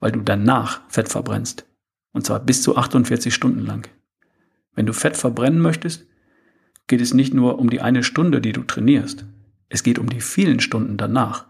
weil 0.00 0.12
du 0.12 0.20
danach 0.20 0.82
Fett 0.88 1.08
verbrennst. 1.08 1.66
Und 2.12 2.26
zwar 2.26 2.40
bis 2.40 2.62
zu 2.62 2.76
48 2.76 3.32
Stunden 3.32 3.60
lang. 3.60 3.88
Wenn 4.74 4.86
du 4.86 4.92
Fett 4.92 5.16
verbrennen 5.16 5.60
möchtest, 5.60 6.06
geht 6.86 7.00
es 7.00 7.14
nicht 7.14 7.32
nur 7.32 7.58
um 7.58 7.70
die 7.70 7.80
eine 7.80 8.02
Stunde, 8.02 8.40
die 8.40 8.52
du 8.52 8.62
trainierst. 8.62 9.24
Es 9.68 9.82
geht 9.82 9.98
um 9.98 10.08
die 10.08 10.20
vielen 10.20 10.60
Stunden 10.60 10.96
danach. 10.96 11.46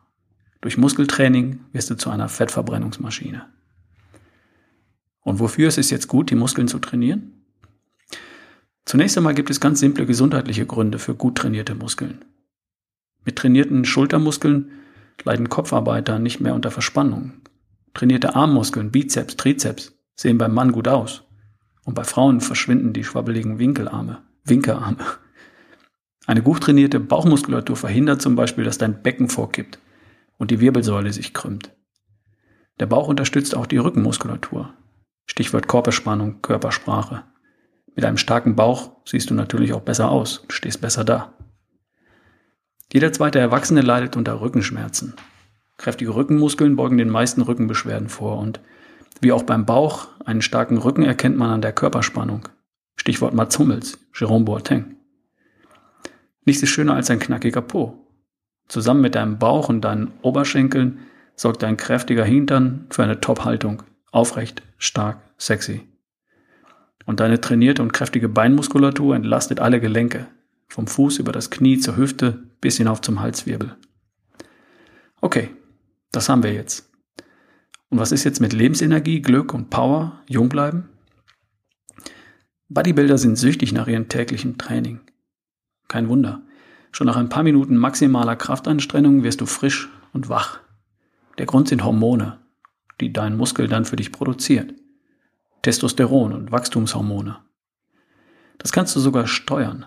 Durch 0.61 0.79
Muskeltraining 0.79 1.61
wirst 1.73 1.91
du 1.91 1.97
zu 1.97 2.11
einer 2.11 2.29
Fettverbrennungsmaschine. 2.29 3.47
Und 5.25 5.41
wofür 5.41 5.69
ist 5.69 5.79
es 5.79 5.91
jetzt 5.91 6.07
gut, 6.07 6.31
die 6.31 6.37
Muskeln 6.37 6.69
zu 6.69 6.79
trainieren? 6.79 7.33
Zunächst 8.85 9.17
einmal 9.17 9.35
gibt 9.35 9.51
es 9.51 9.61
ganz 9.61 9.81
simple 9.81 10.07
gesundheitliche 10.07 10.67
Gründe 10.67 10.99
für 10.99 11.15
gut 11.15 11.37
trainierte 11.37 11.75
Muskeln. 11.75 12.25
Mit 13.25 13.37
trainierten 13.37 13.85
Schultermuskeln 13.87 14.71
leiden 15.25 15.49
Kopfarbeiter 15.49 16.19
nicht 16.19 16.41
mehr 16.41 16.55
unter 16.55 16.71
Verspannung. 16.71 17.33
Trainierte 17.95 18.37
Armmuskeln, 18.37 18.91
Bizeps, 18.91 19.37
Trizeps 19.37 19.97
sehen 20.15 20.37
beim 20.37 20.53
Mann 20.53 20.73
gut 20.73 20.89
aus. 20.89 21.25
Und 21.85 21.95
bei 21.95 22.05
Frauen 22.05 22.41
verschwinden 22.41 22.93
die 22.93 23.05
schwabbeligen 23.05 23.59
Winkelarme, 23.59 24.23
Winkerarme. 24.45 25.05
Eine 26.27 26.43
gut 26.43 26.63
trainierte 26.63 27.01
Bauchmuskulatur 27.01 27.77
verhindert 27.77 28.21
zum 28.21 28.37
Beispiel, 28.37 28.65
dass 28.65 28.79
dein 28.79 29.03
Becken 29.03 29.29
vorkippt 29.29 29.79
und 30.39 30.51
die 30.51 30.61
Wirbelsäule 30.61 31.13
sich 31.13 31.33
krümmt. 31.33 31.71
Der 32.81 32.87
Bauch 32.87 33.09
unterstützt 33.09 33.55
auch 33.55 33.67
die 33.67 33.77
Rückenmuskulatur. 33.77 34.75
Stichwort 35.27 35.69
Körperspannung, 35.69 36.43
Körpersprache. 36.43 37.25
Mit 37.95 38.05
einem 38.05 38.17
starken 38.17 38.57
Bauch 38.57 38.93
siehst 39.05 39.31
du 39.31 39.35
natürlich 39.35 39.73
auch 39.73 39.83
besser 39.83 40.11
aus 40.11 40.39
und 40.39 40.53
stehst 40.53 40.81
besser 40.81 41.05
da. 41.05 41.33
Jeder 42.93 43.13
zweite 43.13 43.39
Erwachsene 43.39 43.81
leidet 43.81 44.17
unter 44.17 44.41
Rückenschmerzen. 44.41 45.15
Kräftige 45.77 46.15
Rückenmuskeln 46.15 46.77
beugen 46.77 46.99
den 46.99 47.11
meisten 47.11 47.43
Rückenbeschwerden 47.43 48.09
vor 48.09 48.39
und 48.39 48.61
wie 49.21 49.33
auch 49.33 49.43
beim 49.43 49.65
Bauch, 49.65 50.09
einen 50.25 50.43
starken 50.43 50.77
Rücken 50.79 51.03
erkennt 51.03 51.37
man 51.37 51.51
an 51.51 51.63
der 51.63 51.73
Körperspannung. 51.73 52.49
Stichwort 52.97 53.35
Mats 53.35 53.59
Hummels, 53.59 53.99
Jerome 54.15 54.45
Boateng. 54.45 54.97
Nichts 56.45 56.63
ist 56.63 56.71
schöner 56.71 56.95
als 56.95 57.11
ein 57.11 57.19
knackiger 57.19 57.63
Po. 57.63 58.07
Zusammen 58.69 59.01
mit 59.01 59.15
deinem 59.15 59.39
Bauch 59.39 59.69
und 59.69 59.81
deinen 59.83 60.13
Oberschenkeln 60.23 61.01
sorgt 61.37 61.63
dein 61.63 61.77
kräftiger 61.77 62.25
Hintern 62.25 62.87
für 62.91 63.03
eine 63.03 63.21
Top-Haltung. 63.21 63.83
Aufrecht, 64.15 64.63
stark, 64.79 65.21
sexy. 65.39 65.89
Und 67.05 67.19
deine 67.19 67.41
trainierte 67.41 67.83
und 67.83 67.93
kräftige 67.93 68.29
Beinmuskulatur 68.29 69.17
entlastet 69.17 69.59
alle 69.59 69.81
Gelenke. 69.81 70.29
Vom 70.69 70.87
Fuß 70.87 71.19
über 71.19 71.33
das 71.33 71.51
Knie 71.51 71.81
zur 71.81 71.97
Hüfte 71.97 72.45
bis 72.61 72.77
hinauf 72.77 73.01
zum 73.01 73.19
Halswirbel. 73.19 73.77
Okay, 75.21 75.51
das 76.13 76.29
haben 76.29 76.45
wir 76.45 76.53
jetzt. 76.53 76.93
Und 77.89 77.99
was 77.99 78.13
ist 78.13 78.23
jetzt 78.23 78.41
mit 78.41 78.53
Lebensenergie, 78.53 79.21
Glück 79.21 79.53
und 79.53 79.69
Power, 79.69 80.23
jung 80.29 80.49
bleiben? 80.49 80.91
Bodybuilder 82.69 83.19
sind 83.19 83.35
süchtig 83.35 83.73
nach 83.73 83.89
ihrem 83.89 84.09
täglichen 84.09 84.59
Training. 84.59 85.01
Kein 85.89 86.09
Wunder. 86.09 86.43
Schon 86.93 87.09
nach 87.09 87.17
ein 87.17 87.31
paar 87.31 87.43
Minuten 87.43 87.77
maximaler 87.77 88.37
Kraftanstrengung 88.37 89.25
wirst 89.25 89.41
du 89.41 89.47
frisch 89.47 89.89
und 90.13 90.29
wach. 90.29 90.61
Der 91.39 91.47
Grund 91.47 91.67
sind 91.67 91.83
Hormone, 91.83 92.44
die 93.01 93.13
dein 93.13 93.37
Muskel 93.37 93.69
dann 93.69 93.85
für 93.85 93.97
dich 93.97 94.13
produziert. 94.13 94.75
Testosteron 95.63 96.33
und 96.33 96.53
Wachstumshormone. 96.53 97.39
Das 98.59 98.73
kannst 98.73 98.95
du 98.95 99.01
sogar 99.01 99.27
steuern. 99.27 99.87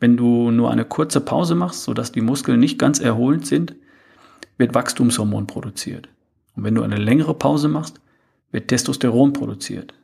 Wenn 0.00 0.16
du 0.16 0.50
nur 0.50 0.70
eine 0.70 0.84
kurze 0.84 1.20
Pause 1.20 1.54
machst, 1.54 1.84
sodass 1.84 2.12
die 2.12 2.20
Muskeln 2.20 2.60
nicht 2.60 2.78
ganz 2.78 3.00
erholend 3.00 3.46
sind, 3.46 3.74
wird 4.58 4.74
Wachstumshormon 4.74 5.46
produziert. 5.46 6.08
Und 6.56 6.64
wenn 6.64 6.74
du 6.74 6.82
eine 6.82 6.96
längere 6.96 7.34
Pause 7.34 7.68
machst, 7.68 8.00
wird 8.50 8.68
Testosteron 8.68 9.32
produziert. 9.32 9.94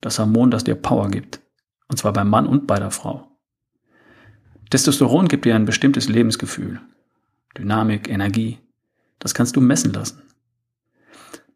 Das 0.00 0.18
Hormon, 0.18 0.50
das 0.50 0.64
dir 0.64 0.74
Power 0.74 1.08
gibt. 1.08 1.40
Und 1.88 1.98
zwar 1.98 2.12
beim 2.12 2.28
Mann 2.28 2.46
und 2.46 2.66
bei 2.66 2.78
der 2.78 2.90
Frau. 2.90 3.30
Testosteron 4.70 5.28
gibt 5.28 5.44
dir 5.44 5.54
ein 5.54 5.66
bestimmtes 5.66 6.08
Lebensgefühl, 6.08 6.80
Dynamik, 7.56 8.08
Energie. 8.08 8.58
Das 9.18 9.34
kannst 9.34 9.54
du 9.56 9.60
messen 9.60 9.92
lassen. 9.92 10.23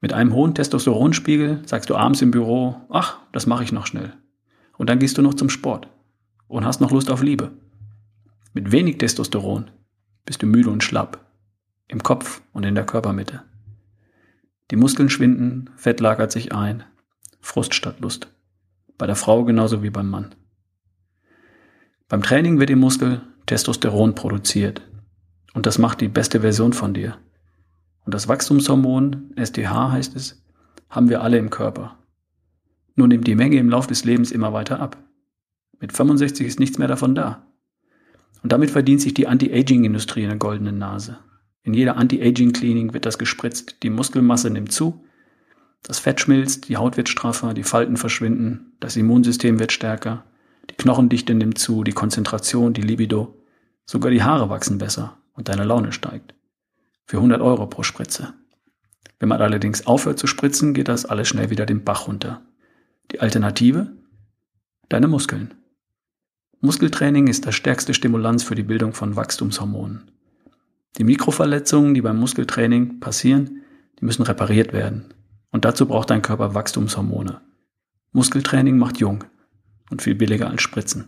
Mit 0.00 0.12
einem 0.12 0.33
hohen 0.33 0.55
Testosteronspiegel 0.55 1.62
sagst 1.67 1.90
du 1.90 1.97
abends 1.97 2.23
im 2.23 2.31
Büro, 2.31 2.76
ach, 2.88 3.19
das 3.33 3.47
mache 3.47 3.64
ich 3.64 3.73
noch 3.73 3.87
schnell. 3.87 4.12
Und 4.76 4.88
dann 4.88 4.99
gehst 4.99 5.19
du 5.19 5.23
noch 5.23 5.35
zum 5.35 5.50
Sport 5.50 5.88
und 6.47 6.64
hast 6.64 6.81
noch 6.81 6.93
Lust 6.93 7.11
auf 7.11 7.23
Liebe. 7.23 7.50
Mit 8.52 8.71
wenig 8.71 8.99
Testosteron 8.99 9.71
bist 10.25 10.43
du 10.43 10.47
müde 10.47 10.71
und 10.71 10.85
schlapp, 10.85 11.26
im 11.88 12.02
Kopf 12.02 12.43
und 12.52 12.64
in 12.64 12.75
der 12.75 12.87
Körpermitte. 12.87 13.43
Die 14.71 14.76
Muskeln 14.76 15.11
schwinden, 15.11 15.71
Fett 15.76 16.00
lagert 16.00 16.31
sich 16.31 16.52
ein, 16.52 16.85
Frust 17.40 17.75
statt 17.75 18.00
Lust. 18.00 18.28
Bei 18.99 19.07
der 19.07 19.17
Frau 19.17 19.45
genauso 19.45 19.83
wie 19.83 19.90
beim 19.90 20.11
Mann. 20.11 20.35
Beim 22.09 22.23
Training 22.23 22.59
wird 22.59 22.71
im 22.71 22.81
Muskel 22.81 23.23
Testosteron 23.47 24.14
produziert. 24.14 24.83
Und 25.55 25.67
das 25.67 25.78
macht 25.78 26.00
die 26.00 26.09
beste 26.09 26.40
Version 26.40 26.73
von 26.73 26.95
dir. 26.95 27.19
Und 28.09 28.15
das 28.15 28.27
Wachstumshormon, 28.27 29.35
STH 29.37 29.93
heißt 29.93 30.17
es, 30.17 30.43
haben 30.88 31.11
wir 31.11 31.21
alle 31.21 31.37
im 31.37 31.50
Körper. 31.50 31.99
Nur 32.95 33.07
nimmt 33.07 33.27
die 33.27 33.35
Menge 33.35 33.59
im 33.59 33.69
Lauf 33.69 33.87
des 33.87 34.03
Lebens 34.07 34.31
immer 34.31 34.55
weiter 34.55 34.81
ab. 34.81 34.97
Mit 35.79 35.93
65 35.93 36.47
ist 36.47 36.59
nichts 36.59 36.79
mehr 36.79 36.88
davon 36.88 37.15
da. 37.15 37.47
Und 38.43 38.50
damit 38.50 38.71
verdient 38.71 39.03
sich 39.03 39.12
die 39.12 39.27
Anti-Aging-Industrie 39.27 40.25
eine 40.25 40.38
goldene 40.38 40.73
Nase. 40.73 41.19
In 41.62 41.75
jeder 41.75 41.99
Anti-Aging-Klinik 41.99 42.95
wird 42.95 43.05
das 43.05 43.19
gespritzt, 43.19 43.83
die 43.83 43.91
Muskelmasse 43.91 44.49
nimmt 44.49 44.73
zu, 44.73 45.05
das 45.83 45.99
Fett 45.99 46.19
schmilzt, 46.19 46.71
die 46.71 46.79
Haut 46.79 46.97
wird 46.97 47.11
straffer, 47.11 47.53
die 47.53 47.62
Falten 47.62 47.99
verschwinden, 47.99 48.73
das 48.81 48.97
Immunsystem 48.97 49.59
wird 49.59 49.71
stärker, 49.71 50.25
die 50.71 50.77
Knochendichte 50.77 51.35
nimmt 51.35 51.59
zu, 51.59 51.85
die 51.85 51.93
Konzentration, 51.93 52.73
die 52.73 52.81
Libido. 52.81 53.37
Sogar 53.85 54.11
die 54.11 54.23
Haare 54.23 54.49
wachsen 54.49 54.79
besser 54.79 55.19
und 55.35 55.50
deine 55.50 55.65
Laune 55.65 55.93
steigt. 55.93 56.33
Für 57.09 57.17
100 57.17 57.41
Euro 57.41 57.67
pro 57.67 57.83
Spritze. 57.85 58.35
Wenn 59.19 59.31
man 59.31 59.41
allerdings 59.41 59.87
aufhört 59.87 60.19
zu 60.19 60.27
spritzen, 60.27 60.75
geht 60.75 60.88
das 60.88 61.07
alles 61.07 61.27
schnell 61.27 61.49
wieder 61.49 61.65
den 61.65 61.83
Bach 61.83 62.07
runter. 62.07 62.43
Die 63.11 63.21
Alternative? 63.21 63.97
Deine 64.91 65.09
Muskeln. 65.09 65.55
Muskeltraining 66.61 67.27
ist 67.27 67.47
das 67.47 67.55
stärkste 67.55 67.95
Stimulanz 67.95 68.43
für 68.43 68.55
die 68.55 68.62
Bildung 68.62 68.93
von 68.93 69.17
Wachstumshormonen. 69.17 70.11
Die 70.99 71.05
Mikroverletzungen, 71.05 71.95
die 71.95 72.03
beim 72.03 72.19
Muskeltraining 72.19 73.00
passieren, 73.00 73.62
die 73.99 74.05
müssen 74.05 74.25
repariert 74.25 74.75
werden. 74.75 75.15
Und 75.50 75.65
dazu 75.65 75.87
braucht 75.87 76.11
dein 76.11 76.21
Körper 76.21 76.53
Wachstumshormone. 76.53 77.41
Muskeltraining 78.12 78.77
macht 78.77 78.99
jung 78.99 79.25
und 79.88 80.03
viel 80.03 80.15
billiger 80.15 80.50
als 80.50 80.61
Spritzen. 80.61 81.07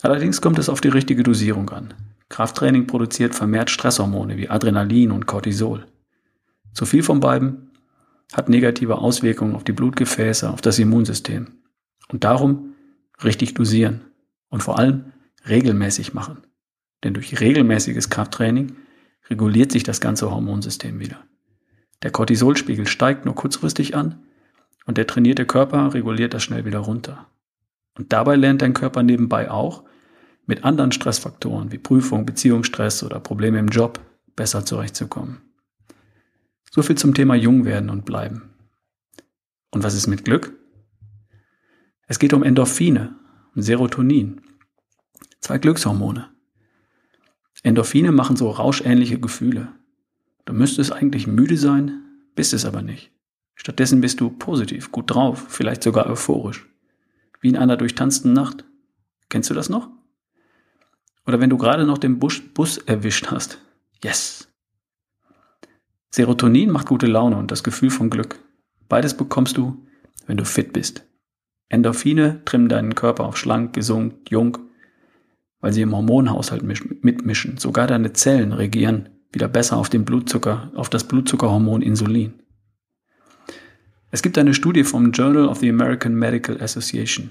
Allerdings 0.00 0.40
kommt 0.40 0.58
es 0.58 0.70
auf 0.70 0.80
die 0.80 0.88
richtige 0.88 1.24
Dosierung 1.24 1.68
an. 1.68 1.92
Krafttraining 2.30 2.86
produziert 2.86 3.34
vermehrt 3.34 3.70
Stresshormone 3.70 4.38
wie 4.38 4.48
Adrenalin 4.48 5.10
und 5.10 5.26
Cortisol. 5.26 5.86
Zu 6.72 6.86
viel 6.86 7.02
von 7.02 7.20
beiden 7.20 7.72
hat 8.32 8.48
negative 8.48 8.98
Auswirkungen 8.98 9.54
auf 9.54 9.64
die 9.64 9.72
Blutgefäße, 9.72 10.48
auf 10.48 10.60
das 10.60 10.78
Immunsystem. 10.78 11.48
Und 12.08 12.24
darum 12.24 12.74
richtig 13.22 13.54
dosieren 13.54 14.02
und 14.48 14.62
vor 14.62 14.78
allem 14.78 15.12
regelmäßig 15.48 16.14
machen. 16.14 16.38
Denn 17.02 17.14
durch 17.14 17.40
regelmäßiges 17.40 18.10
Krafttraining 18.10 18.76
reguliert 19.28 19.72
sich 19.72 19.82
das 19.82 20.00
ganze 20.00 20.30
Hormonsystem 20.30 21.00
wieder. 21.00 21.18
Der 22.02 22.12
Cortisolspiegel 22.12 22.86
steigt 22.86 23.24
nur 23.24 23.34
kurzfristig 23.34 23.96
an 23.96 24.22
und 24.86 24.98
der 24.98 25.06
trainierte 25.06 25.46
Körper 25.46 25.92
reguliert 25.94 26.32
das 26.32 26.44
schnell 26.44 26.64
wieder 26.64 26.78
runter. 26.78 27.26
Und 27.98 28.12
dabei 28.12 28.36
lernt 28.36 28.62
dein 28.62 28.72
Körper 28.72 29.02
nebenbei 29.02 29.50
auch, 29.50 29.84
mit 30.46 30.64
anderen 30.64 30.92
Stressfaktoren 30.92 31.72
wie 31.72 31.78
Prüfung, 31.78 32.26
Beziehungsstress 32.26 33.02
oder 33.02 33.20
Probleme 33.20 33.58
im 33.58 33.68
Job 33.68 34.00
besser 34.36 34.64
zurechtzukommen. 34.64 35.42
So 36.70 36.82
viel 36.82 36.96
zum 36.96 37.14
Thema 37.14 37.34
jung 37.34 37.64
werden 37.64 37.90
und 37.90 38.04
bleiben. 38.04 38.54
Und 39.70 39.82
was 39.82 39.94
ist 39.94 40.06
mit 40.06 40.24
Glück? 40.24 40.52
Es 42.06 42.18
geht 42.18 42.32
um 42.32 42.42
Endorphine 42.42 43.16
und 43.54 43.62
Serotonin, 43.62 44.40
zwei 45.40 45.58
Glückshormone. 45.58 46.28
Endorphine 47.62 48.12
machen 48.12 48.36
so 48.36 48.50
rauschähnliche 48.50 49.20
Gefühle. 49.20 49.68
Du 50.46 50.52
müsstest 50.54 50.92
eigentlich 50.92 51.26
müde 51.26 51.56
sein, 51.56 52.02
bist 52.34 52.54
es 52.54 52.64
aber 52.64 52.82
nicht. 52.82 53.12
Stattdessen 53.54 54.00
bist 54.00 54.20
du 54.20 54.30
positiv, 54.30 54.90
gut 54.90 55.10
drauf, 55.10 55.44
vielleicht 55.48 55.82
sogar 55.82 56.06
euphorisch. 56.06 56.66
Wie 57.40 57.48
in 57.48 57.56
einer 57.56 57.76
durchtanzten 57.76 58.32
Nacht. 58.32 58.64
Kennst 59.28 59.50
du 59.50 59.54
das 59.54 59.68
noch? 59.68 59.90
Oder 61.30 61.38
wenn 61.38 61.50
du 61.50 61.58
gerade 61.58 61.86
noch 61.86 61.98
den 61.98 62.18
Bus, 62.18 62.40
Bus 62.40 62.78
erwischt 62.78 63.28
hast. 63.28 63.60
Yes. 64.02 64.48
Serotonin 66.10 66.72
macht 66.72 66.88
gute 66.88 67.06
Laune 67.06 67.36
und 67.36 67.52
das 67.52 67.62
Gefühl 67.62 67.90
von 67.90 68.10
Glück. 68.10 68.40
Beides 68.88 69.16
bekommst 69.16 69.56
du, 69.56 69.86
wenn 70.26 70.38
du 70.38 70.44
fit 70.44 70.72
bist. 70.72 71.06
Endorphine 71.68 72.44
trimmen 72.44 72.68
deinen 72.68 72.96
Körper 72.96 73.26
auf 73.26 73.36
schlank, 73.36 73.74
gesund, 73.74 74.28
jung, 74.28 74.58
weil 75.60 75.72
sie 75.72 75.82
im 75.82 75.94
Hormonhaushalt 75.94 76.64
mitmischen. 76.64 77.58
Sogar 77.58 77.86
deine 77.86 78.12
Zellen 78.12 78.52
regieren 78.52 79.10
wieder 79.30 79.46
besser 79.46 79.76
auf 79.76 79.88
den 79.88 80.04
Blutzucker, 80.04 80.72
auf 80.74 80.88
das 80.88 81.04
Blutzuckerhormon 81.04 81.80
Insulin. 81.80 82.42
Es 84.10 84.22
gibt 84.22 84.36
eine 84.36 84.52
Studie 84.52 84.82
vom 84.82 85.12
Journal 85.12 85.46
of 85.46 85.58
the 85.58 85.70
American 85.70 86.16
Medical 86.16 86.60
Association, 86.60 87.30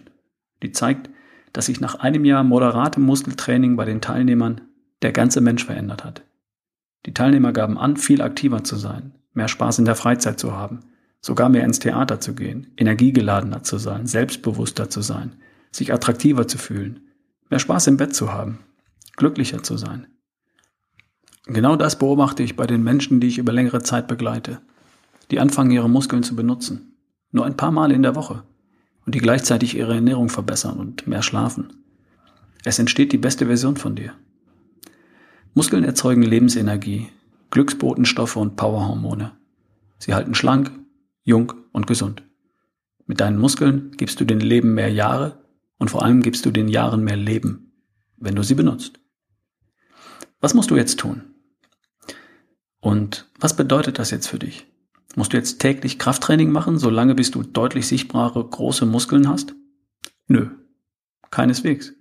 die 0.63 0.71
zeigt, 0.71 1.09
dass 1.53 1.67
sich 1.67 1.79
nach 1.79 1.95
einem 1.95 2.25
Jahr 2.25 2.43
moderatem 2.43 3.03
Muskeltraining 3.03 3.75
bei 3.75 3.85
den 3.85 4.01
Teilnehmern 4.01 4.61
der 5.01 5.11
ganze 5.11 5.41
Mensch 5.41 5.65
verändert 5.65 6.03
hat. 6.03 6.23
Die 7.05 7.13
Teilnehmer 7.13 7.53
gaben 7.53 7.77
an, 7.77 7.97
viel 7.97 8.21
aktiver 8.21 8.63
zu 8.63 8.75
sein, 8.75 9.15
mehr 9.33 9.47
Spaß 9.47 9.79
in 9.79 9.85
der 9.85 9.95
Freizeit 9.95 10.39
zu 10.39 10.53
haben, 10.53 10.81
sogar 11.21 11.49
mehr 11.49 11.63
ins 11.63 11.79
Theater 11.79 12.19
zu 12.19 12.35
gehen, 12.35 12.73
energiegeladener 12.77 13.63
zu 13.63 13.77
sein, 13.77 14.05
selbstbewusster 14.05 14.89
zu 14.89 15.01
sein, 15.01 15.35
sich 15.71 15.93
attraktiver 15.93 16.47
zu 16.47 16.57
fühlen, 16.57 17.01
mehr 17.49 17.59
Spaß 17.59 17.87
im 17.87 17.97
Bett 17.97 18.15
zu 18.15 18.31
haben, 18.31 18.59
glücklicher 19.15 19.63
zu 19.63 19.77
sein. 19.77 20.07
Genau 21.45 21.75
das 21.75 21.97
beobachte 21.97 22.43
ich 22.43 22.55
bei 22.55 22.67
den 22.67 22.83
Menschen, 22.83 23.19
die 23.19 23.27
ich 23.27 23.37
über 23.37 23.51
längere 23.51 23.81
Zeit 23.81 24.07
begleite, 24.07 24.61
die 25.31 25.39
anfangen, 25.39 25.71
ihre 25.71 25.89
Muskeln 25.89 26.23
zu 26.23 26.35
benutzen. 26.35 26.97
Nur 27.31 27.45
ein 27.45 27.57
paar 27.57 27.71
Mal 27.71 27.91
in 27.91 28.03
der 28.03 28.15
Woche. 28.15 28.43
Und 29.09 29.15
die 29.15 29.21
gleichzeitig 29.21 29.75
ihre 29.75 29.95
Ernährung 29.95 30.29
verbessern 30.29 30.77
und 30.77 31.07
mehr 31.07 31.23
schlafen. 31.23 31.73
Es 32.63 32.77
entsteht 32.77 33.11
die 33.11 33.17
beste 33.17 33.47
Version 33.47 33.75
von 33.75 33.95
dir. 33.95 34.13
Muskeln 35.55 35.83
erzeugen 35.83 36.21
Lebensenergie, 36.21 37.07
Glücksbotenstoffe 37.49 38.35
und 38.35 38.55
Powerhormone. 38.55 39.31
Sie 39.97 40.13
halten 40.13 40.35
schlank, 40.35 40.69
jung 41.23 41.55
und 41.71 41.87
gesund. 41.87 42.21
Mit 43.07 43.19
deinen 43.19 43.39
Muskeln 43.39 43.93
gibst 43.97 44.19
du 44.19 44.25
den 44.25 44.41
Leben 44.41 44.75
mehr 44.75 44.93
Jahre 44.93 45.43
und 45.79 45.89
vor 45.89 46.03
allem 46.03 46.21
gibst 46.21 46.45
du 46.45 46.51
den 46.51 46.67
Jahren 46.67 47.03
mehr 47.03 47.17
Leben, 47.17 47.73
wenn 48.17 48.35
du 48.35 48.43
sie 48.43 48.53
benutzt. 48.53 48.99
Was 50.39 50.53
musst 50.53 50.69
du 50.69 50.75
jetzt 50.75 50.99
tun? 50.99 51.33
Und 52.79 53.27
was 53.39 53.55
bedeutet 53.55 53.97
das 53.97 54.11
jetzt 54.11 54.27
für 54.27 54.37
dich? 54.37 54.67
Musst 55.15 55.33
du 55.33 55.37
jetzt 55.37 55.59
täglich 55.59 55.99
Krafttraining 55.99 56.51
machen, 56.51 56.77
solange 56.77 57.15
bis 57.15 57.31
du 57.31 57.43
deutlich 57.43 57.87
sichtbare 57.87 58.43
große 58.43 58.85
Muskeln 58.85 59.27
hast? 59.27 59.55
Nö, 60.27 60.49
keineswegs. 61.31 61.93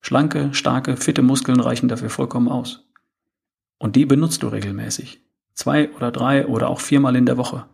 Schlanke, 0.00 0.54
starke, 0.54 0.96
fitte 0.96 1.22
Muskeln 1.22 1.60
reichen 1.60 1.88
dafür 1.88 2.10
vollkommen 2.10 2.48
aus. 2.48 2.88
Und 3.78 3.96
die 3.96 4.06
benutzt 4.06 4.42
du 4.42 4.48
regelmäßig. 4.48 5.20
Zwei 5.54 5.92
oder 5.92 6.10
drei 6.10 6.46
oder 6.46 6.68
auch 6.68 6.80
viermal 6.80 7.16
in 7.16 7.26
der 7.26 7.36
Woche. 7.36 7.66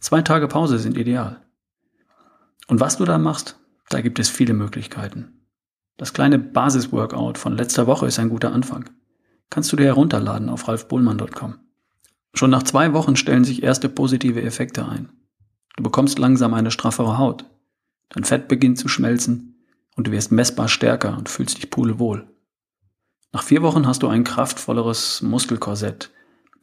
Zwei 0.00 0.22
Tage 0.22 0.46
Pause 0.46 0.78
sind 0.78 0.96
ideal. 0.96 1.40
Und 2.68 2.80
was 2.80 2.98
du 2.98 3.04
da 3.04 3.18
machst, 3.18 3.58
da 3.88 4.00
gibt 4.00 4.18
es 4.18 4.28
viele 4.28 4.52
Möglichkeiten. 4.52 5.46
Das 5.96 6.12
kleine 6.12 6.38
Basis-Workout 6.38 7.38
von 7.38 7.56
letzter 7.56 7.86
Woche 7.86 8.06
ist 8.06 8.18
ein 8.18 8.28
guter 8.28 8.52
Anfang. 8.52 8.90
Kannst 9.50 9.72
du 9.72 9.76
dir 9.76 9.86
herunterladen 9.86 10.48
auf 10.48 10.68
ralfbullmann.com. 10.68 11.58
Schon 12.34 12.50
nach 12.50 12.62
zwei 12.62 12.92
Wochen 12.92 13.16
stellen 13.16 13.44
sich 13.44 13.62
erste 13.62 13.88
positive 13.88 14.42
Effekte 14.42 14.86
ein. 14.88 15.10
Du 15.76 15.82
bekommst 15.82 16.18
langsam 16.18 16.54
eine 16.54 16.70
straffere 16.70 17.18
Haut. 17.18 17.44
Dein 18.10 18.24
Fett 18.24 18.48
beginnt 18.48 18.78
zu 18.78 18.88
schmelzen 18.88 19.64
und 19.96 20.06
du 20.06 20.12
wirst 20.12 20.32
messbar 20.32 20.68
stärker 20.68 21.16
und 21.16 21.28
fühlst 21.28 21.58
dich 21.58 21.70
pudelwohl. 21.70 22.28
Nach 23.32 23.42
vier 23.42 23.62
Wochen 23.62 23.86
hast 23.86 24.02
du 24.02 24.08
ein 24.08 24.24
kraftvolleres 24.24 25.22
Muskelkorsett, 25.22 26.10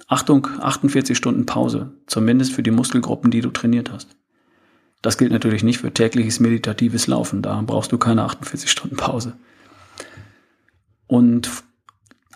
Achtung, 0.08 0.48
48 0.60 1.18
Stunden 1.18 1.46
Pause, 1.46 1.94
zumindest 2.08 2.54
für 2.54 2.64
die 2.64 2.72
Muskelgruppen, 2.72 3.32
die 3.32 3.42
du 3.42 3.50
trainiert 3.50 3.92
hast. 3.92 4.16
Das 5.02 5.18
gilt 5.18 5.32
natürlich 5.32 5.64
nicht 5.64 5.80
für 5.80 5.94
tägliches 5.94 6.40
meditatives 6.40 7.08
Laufen, 7.08 7.42
da 7.42 7.62
brauchst 7.62 7.92
du 7.92 7.98
keine 7.98 8.24
48 8.24 8.70
Stunden 8.70 8.98
Pause. 8.98 9.38
Und 11.08 11.50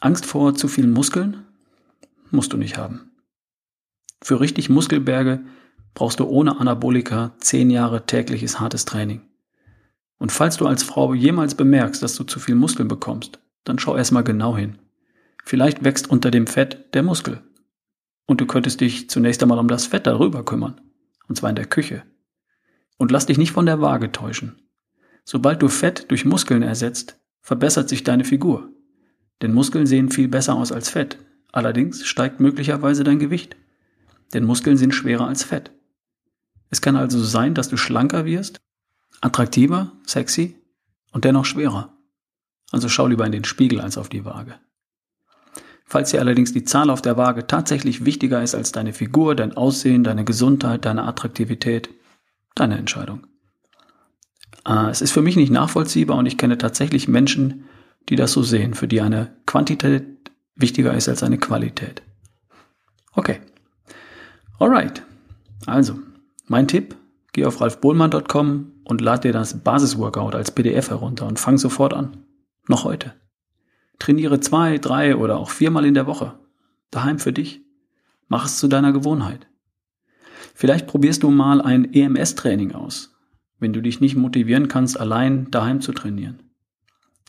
Angst 0.01 0.25
vor 0.25 0.55
zu 0.55 0.67
vielen 0.67 0.91
Muskeln 0.91 1.45
musst 2.31 2.53
du 2.53 2.57
nicht 2.57 2.77
haben. 2.77 3.08
Für 4.21 4.39
richtig 4.39 4.69
Muskelberge 4.69 5.41
brauchst 5.93 6.19
du 6.19 6.25
ohne 6.25 6.59
Anabolika 6.59 7.33
10 7.39 7.69
Jahre 7.69 8.05
tägliches 8.05 8.59
hartes 8.59 8.85
Training. 8.85 9.21
Und 10.17 10.31
falls 10.31 10.57
du 10.57 10.67
als 10.67 10.83
Frau 10.83 11.13
jemals 11.13 11.55
bemerkst, 11.55 12.03
dass 12.03 12.15
du 12.15 12.23
zu 12.23 12.39
viel 12.39 12.55
Muskeln 12.55 12.87
bekommst, 12.87 13.39
dann 13.63 13.79
schau 13.79 13.95
erstmal 13.95 14.23
genau 14.23 14.55
hin. 14.55 14.77
Vielleicht 15.45 15.83
wächst 15.83 16.09
unter 16.09 16.31
dem 16.31 16.45
Fett 16.45 16.93
der 16.93 17.03
Muskel. 17.03 17.41
Und 18.27 18.41
du 18.41 18.45
könntest 18.45 18.81
dich 18.81 19.09
zunächst 19.09 19.41
einmal 19.41 19.57
um 19.57 19.67
das 19.67 19.87
Fett 19.87 20.05
darüber 20.05 20.43
kümmern. 20.43 20.79
Und 21.27 21.37
zwar 21.37 21.49
in 21.49 21.55
der 21.55 21.65
Küche. 21.65 22.03
Und 22.97 23.11
lass 23.11 23.25
dich 23.25 23.37
nicht 23.37 23.53
von 23.53 23.65
der 23.65 23.81
Waage 23.81 24.11
täuschen. 24.11 24.61
Sobald 25.23 25.61
du 25.61 25.69
Fett 25.69 26.11
durch 26.11 26.25
Muskeln 26.25 26.61
ersetzt, 26.61 27.19
verbessert 27.41 27.87
sich 27.87 28.03
deine 28.03 28.25
Figur. 28.25 28.69
Denn 29.41 29.53
Muskeln 29.53 29.85
sehen 29.85 30.11
viel 30.11 30.27
besser 30.27 30.55
aus 30.55 30.71
als 30.71 30.89
Fett. 30.89 31.17
Allerdings 31.51 32.05
steigt 32.05 32.39
möglicherweise 32.39 33.03
dein 33.03 33.19
Gewicht. 33.19 33.55
Denn 34.33 34.43
Muskeln 34.43 34.77
sind 34.77 34.93
schwerer 34.93 35.27
als 35.27 35.43
Fett. 35.43 35.71
Es 36.69 36.81
kann 36.81 36.95
also 36.95 37.23
sein, 37.23 37.55
dass 37.55 37.69
du 37.69 37.77
schlanker 37.77 38.25
wirst, 38.25 38.61
attraktiver, 39.21 39.93
sexy 40.05 40.55
und 41.11 41.25
dennoch 41.25 41.45
schwerer. 41.45 41.97
Also 42.71 42.89
schau 42.89 43.07
lieber 43.07 43.25
in 43.25 43.31
den 43.31 43.45
Spiegel 43.45 43.81
als 43.81 43.97
auf 43.97 44.09
die 44.09 44.25
Waage. 44.25 44.55
Falls 45.85 46.11
dir 46.11 46.19
allerdings 46.19 46.53
die 46.53 46.63
Zahl 46.63 46.91
auf 46.91 47.01
der 47.01 47.17
Waage 47.17 47.47
tatsächlich 47.47 48.05
wichtiger 48.05 48.43
ist 48.43 48.53
als 48.53 48.71
deine 48.71 48.93
Figur, 48.93 49.35
dein 49.35 49.57
Aussehen, 49.57 50.03
deine 50.03 50.23
Gesundheit, 50.23 50.85
deine 50.85 51.05
Attraktivität, 51.05 51.89
deine 52.53 52.77
Entscheidung. 52.77 53.25
Äh, 54.67 54.91
es 54.91 55.01
ist 55.01 55.11
für 55.11 55.23
mich 55.23 55.35
nicht 55.35 55.51
nachvollziehbar 55.51 56.17
und 56.17 56.27
ich 56.27 56.37
kenne 56.37 56.59
tatsächlich 56.59 57.07
Menschen, 57.07 57.65
die 58.07 58.15
das 58.15 58.33
so 58.33 58.43
sehen, 58.43 58.75
für 58.75 58.87
die 58.87 59.01
eine 59.01 59.35
Quantität 59.47 60.05
wichtiger 60.55 60.93
ist 60.93 61.09
als 61.09 61.23
eine 61.23 61.39
Qualität. 61.39 62.03
Okay. 63.13 63.39
Alright. 64.59 65.03
Also, 65.65 65.99
mein 66.47 66.67
Tipp, 66.67 66.97
geh 67.31 67.45
auf 67.45 67.61
ralfbohlmann.com 67.61 68.73
und 68.83 68.99
lad 68.99 69.23
dir 69.23 69.31
das 69.31 69.63
Basisworkout 69.63 70.35
als 70.35 70.51
PDF 70.51 70.89
herunter 70.89 71.27
und 71.27 71.39
fang 71.39 71.57
sofort 71.57 71.93
an. 71.93 72.25
Noch 72.67 72.83
heute. 72.83 73.13
Trainiere 73.99 74.41
zwei, 74.41 74.77
drei 74.77 75.15
oder 75.15 75.37
auch 75.37 75.49
viermal 75.49 75.85
in 75.85 75.93
der 75.93 76.07
Woche. 76.07 76.37
Daheim 76.91 77.19
für 77.19 77.31
dich. 77.31 77.61
Mach 78.27 78.45
es 78.45 78.59
zu 78.59 78.67
deiner 78.67 78.91
Gewohnheit. 78.91 79.47
Vielleicht 80.53 80.87
probierst 80.87 81.23
du 81.23 81.29
mal 81.29 81.61
ein 81.61 81.93
EMS-Training 81.93 82.73
aus, 82.73 83.15
wenn 83.59 83.71
du 83.71 83.81
dich 83.81 84.01
nicht 84.01 84.17
motivieren 84.17 84.67
kannst, 84.67 84.99
allein 84.99 85.49
daheim 85.51 85.79
zu 85.79 85.93
trainieren. 85.93 86.43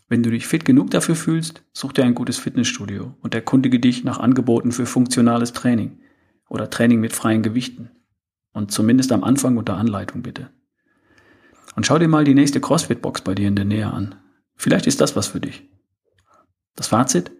Wenn 0.08 0.24
du 0.24 0.30
dich 0.30 0.48
fit 0.48 0.64
genug 0.64 0.90
dafür 0.90 1.14
fühlst, 1.14 1.62
such 1.72 1.92
dir 1.92 2.04
ein 2.04 2.16
gutes 2.16 2.38
Fitnessstudio 2.38 3.14
und 3.20 3.36
erkundige 3.36 3.78
dich 3.78 4.02
nach 4.02 4.18
Angeboten 4.18 4.72
für 4.72 4.86
funktionales 4.86 5.52
Training 5.52 6.00
oder 6.50 6.68
Training 6.68 7.00
mit 7.00 7.14
freien 7.14 7.42
Gewichten. 7.42 7.90
Und 8.52 8.72
zumindest 8.72 9.12
am 9.12 9.24
Anfang 9.24 9.56
unter 9.56 9.76
Anleitung 9.76 10.20
bitte. 10.20 10.50
Und 11.76 11.86
schau 11.86 11.98
dir 11.98 12.08
mal 12.08 12.24
die 12.24 12.34
nächste 12.34 12.60
CrossFit-Box 12.60 13.22
bei 13.22 13.34
dir 13.34 13.48
in 13.48 13.56
der 13.56 13.64
Nähe 13.64 13.90
an. 13.90 14.16
Vielleicht 14.56 14.86
ist 14.86 15.00
das 15.00 15.16
was 15.16 15.28
für 15.28 15.40
dich. 15.40 15.62
Das 16.74 16.88
Fazit? 16.88 17.30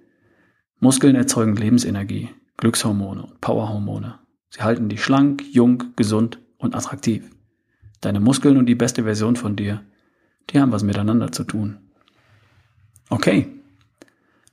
Muskeln 0.79 1.17
erzeugen 1.17 1.57
Lebensenergie, 1.57 2.31
Glückshormone 2.57 3.23
und 3.23 3.41
Powerhormone. 3.41 4.19
Sie 4.49 4.63
halten 4.63 4.89
dich 4.89 5.05
schlank, 5.05 5.45
jung, 5.51 5.93
gesund 5.97 6.39
und 6.57 6.75
attraktiv. 6.75 7.29
Deine 8.01 8.21
Muskeln 8.21 8.57
und 8.57 8.67
die 8.67 8.75
beste 8.75 9.03
Version 9.03 9.37
von 9.37 9.57
dir, 9.57 9.85
die 10.51 10.61
haben 10.61 10.73
was 10.73 10.83
miteinander 10.83 11.33
zu 11.33 11.45
tun. 11.45 11.79
Okay. 13.11 13.49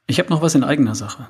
Ich 0.07 0.19
habe 0.19 0.29
noch 0.29 0.41
was 0.41 0.55
in 0.55 0.63
eigener 0.63 0.95
Sache. 0.95 1.27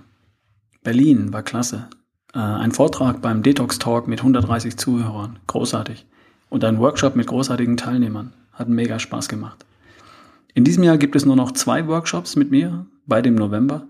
Berlin 0.84 1.34
war 1.34 1.44
klasse. 1.44 1.90
Äh, 2.38 2.40
ein 2.40 2.72
Vortrag 2.72 3.20
beim 3.20 3.42
Detox 3.42 3.80
Talk 3.80 4.08
mit 4.08 4.20
130 4.20 4.78
Zuhörern. 4.78 5.40
Großartig. 5.48 6.06
Und 6.50 6.64
ein 6.64 6.78
Workshop 6.78 7.16
mit 7.16 7.26
großartigen 7.26 7.78
Teilnehmern. 7.78 8.34
Hat 8.54 8.70
mega 8.70 9.00
Spaß 9.00 9.28
gemacht. 9.28 9.66
In 10.54 10.64
diesem 10.64 10.84
Jahr 10.84 11.00
gibt 11.00 11.16
es 11.16 11.26
nur 11.26 11.36
noch 11.36 11.52
zwei 11.52 11.88
Workshops 11.88 12.36
mit 12.36 12.52
mir, 12.52 12.86
beide 13.08 13.30
im 13.30 13.36
November. 13.36 13.88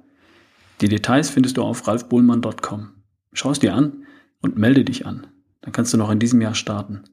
Die 0.79 0.88
Details 0.88 1.29
findest 1.29 1.57
du 1.57 1.63
auf 1.63 1.88
ralfbohlmann.com. 1.88 2.89
Schau 3.33 3.51
es 3.51 3.60
dir 3.60 3.75
an 3.75 4.05
und 4.41 4.57
melde 4.57 4.86
dich 4.86 5.05
an. 5.05 5.27
Dann 5.62 5.73
kannst 5.73 5.93
du 5.93 5.97
noch 5.97 6.10
in 6.10 6.19
diesem 6.19 6.39
Jahr 6.39 6.55
starten. 6.55 7.03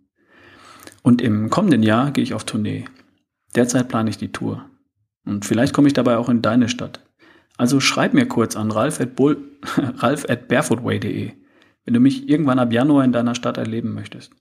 Und 1.02 1.20
im 1.20 1.50
kommenden 1.50 1.82
Jahr 1.82 2.12
gehe 2.12 2.22
ich 2.22 2.34
auf 2.34 2.44
Tournee. 2.44 2.84
Derzeit 3.56 3.88
plane 3.88 4.10
ich 4.10 4.18
die 4.18 4.32
Tour. 4.32 4.64
Und 5.26 5.44
vielleicht 5.44 5.74
komme 5.74 5.88
ich 5.88 5.94
dabei 5.94 6.16
auch 6.16 6.28
in 6.28 6.42
deine 6.42 6.68
Stadt. 6.68 7.00
Also 7.56 7.80
schreib 7.80 8.14
mir 8.14 8.26
kurz 8.26 8.56
an 8.56 8.70
ralf 8.70 9.00
at, 9.00 9.10
ralf 10.02 10.28
at 10.28 10.48
barefootway.de, 10.48 11.32
wenn 11.84 11.94
du 11.94 12.00
mich 12.00 12.28
irgendwann 12.28 12.58
ab 12.58 12.72
Januar 12.72 13.04
in 13.04 13.12
deiner 13.12 13.34
Stadt 13.34 13.58
erleben 13.58 13.94
möchtest. 13.94 14.32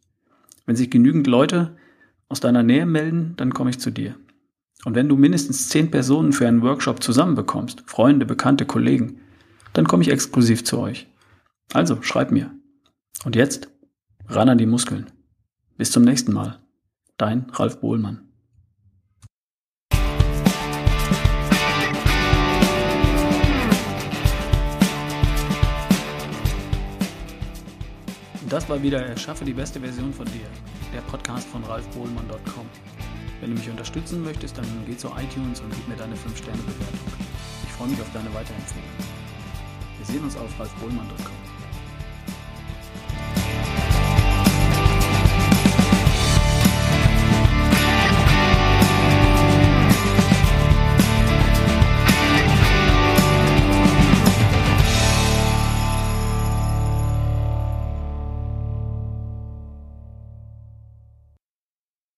Wenn 0.65 0.76
sich 0.76 0.89
genügend 0.89 1.28
Leute 1.28 1.76
aus 2.30 2.39
deiner 2.39 2.63
Nähe 2.63 2.86
melden, 2.86 3.34
dann 3.38 3.54
komme 3.54 3.69
ich 3.69 3.80
zu 3.80 3.91
dir. 3.91 4.15
Und 4.86 4.95
wenn 4.95 5.08
du 5.08 5.15
mindestens 5.15 5.69
zehn 5.69 5.91
Personen 5.91 6.34
für 6.34 6.47
einen 6.47 6.62
Workshop 6.62 7.04
zusammenbekommst, 7.04 7.84
Freunde, 7.86 8.26
Bekannte, 8.26 8.65
Kollegen, 8.65 9.21
dann 9.73 9.88
komme 9.88 10.04
ich 10.04 10.12
exklusiv 10.12 10.63
zu 10.63 10.80
euch. 10.80 11.08
Also, 11.73 12.02
schreib 12.02 12.32
mir. 12.32 12.52
Und 13.23 13.36
jetzt, 13.36 13.69
ran 14.28 14.49
an 14.49 14.58
die 14.58 14.65
Muskeln. 14.65 15.12
Bis 15.78 15.91
zum 15.91 16.04
nächsten 16.04 16.34
Mal. 16.34 16.60
Dein 17.17 17.45
Ralf 17.52 17.80
Bohlmann. 17.80 18.33
War 28.74 28.82
wieder 28.82 29.06
Erschaffe 29.06 29.46
die 29.46 29.54
beste 29.54 29.80
Version 29.80 30.12
von 30.12 30.26
dir, 30.26 30.48
der 30.92 31.02
Podcast 31.02 31.48
von 31.48 31.64
ralfbohlmann.com. 31.64 32.66
Wenn 33.40 33.52
du 33.52 33.56
mich 33.60 33.70
unterstützen 33.70 34.24
möchtest, 34.24 34.58
dann 34.58 34.66
geh 34.88 34.98
zu 34.98 35.10
iTunes 35.10 35.60
und 35.60 35.70
gib 35.76 35.88
mir 35.88 35.96
deine 35.96 36.16
5-Sterne-Bewertung. 36.16 37.14
Ich 37.66 37.72
freue 37.72 37.90
mich 37.90 38.02
auf 38.02 38.12
deine 38.14 38.34
Weiterempfehlung. 38.34 38.90
Wir 40.00 40.06
sehen 40.08 40.24
uns 40.24 40.36
auf 40.36 40.60
ralfbohlmann.com. 40.60 41.42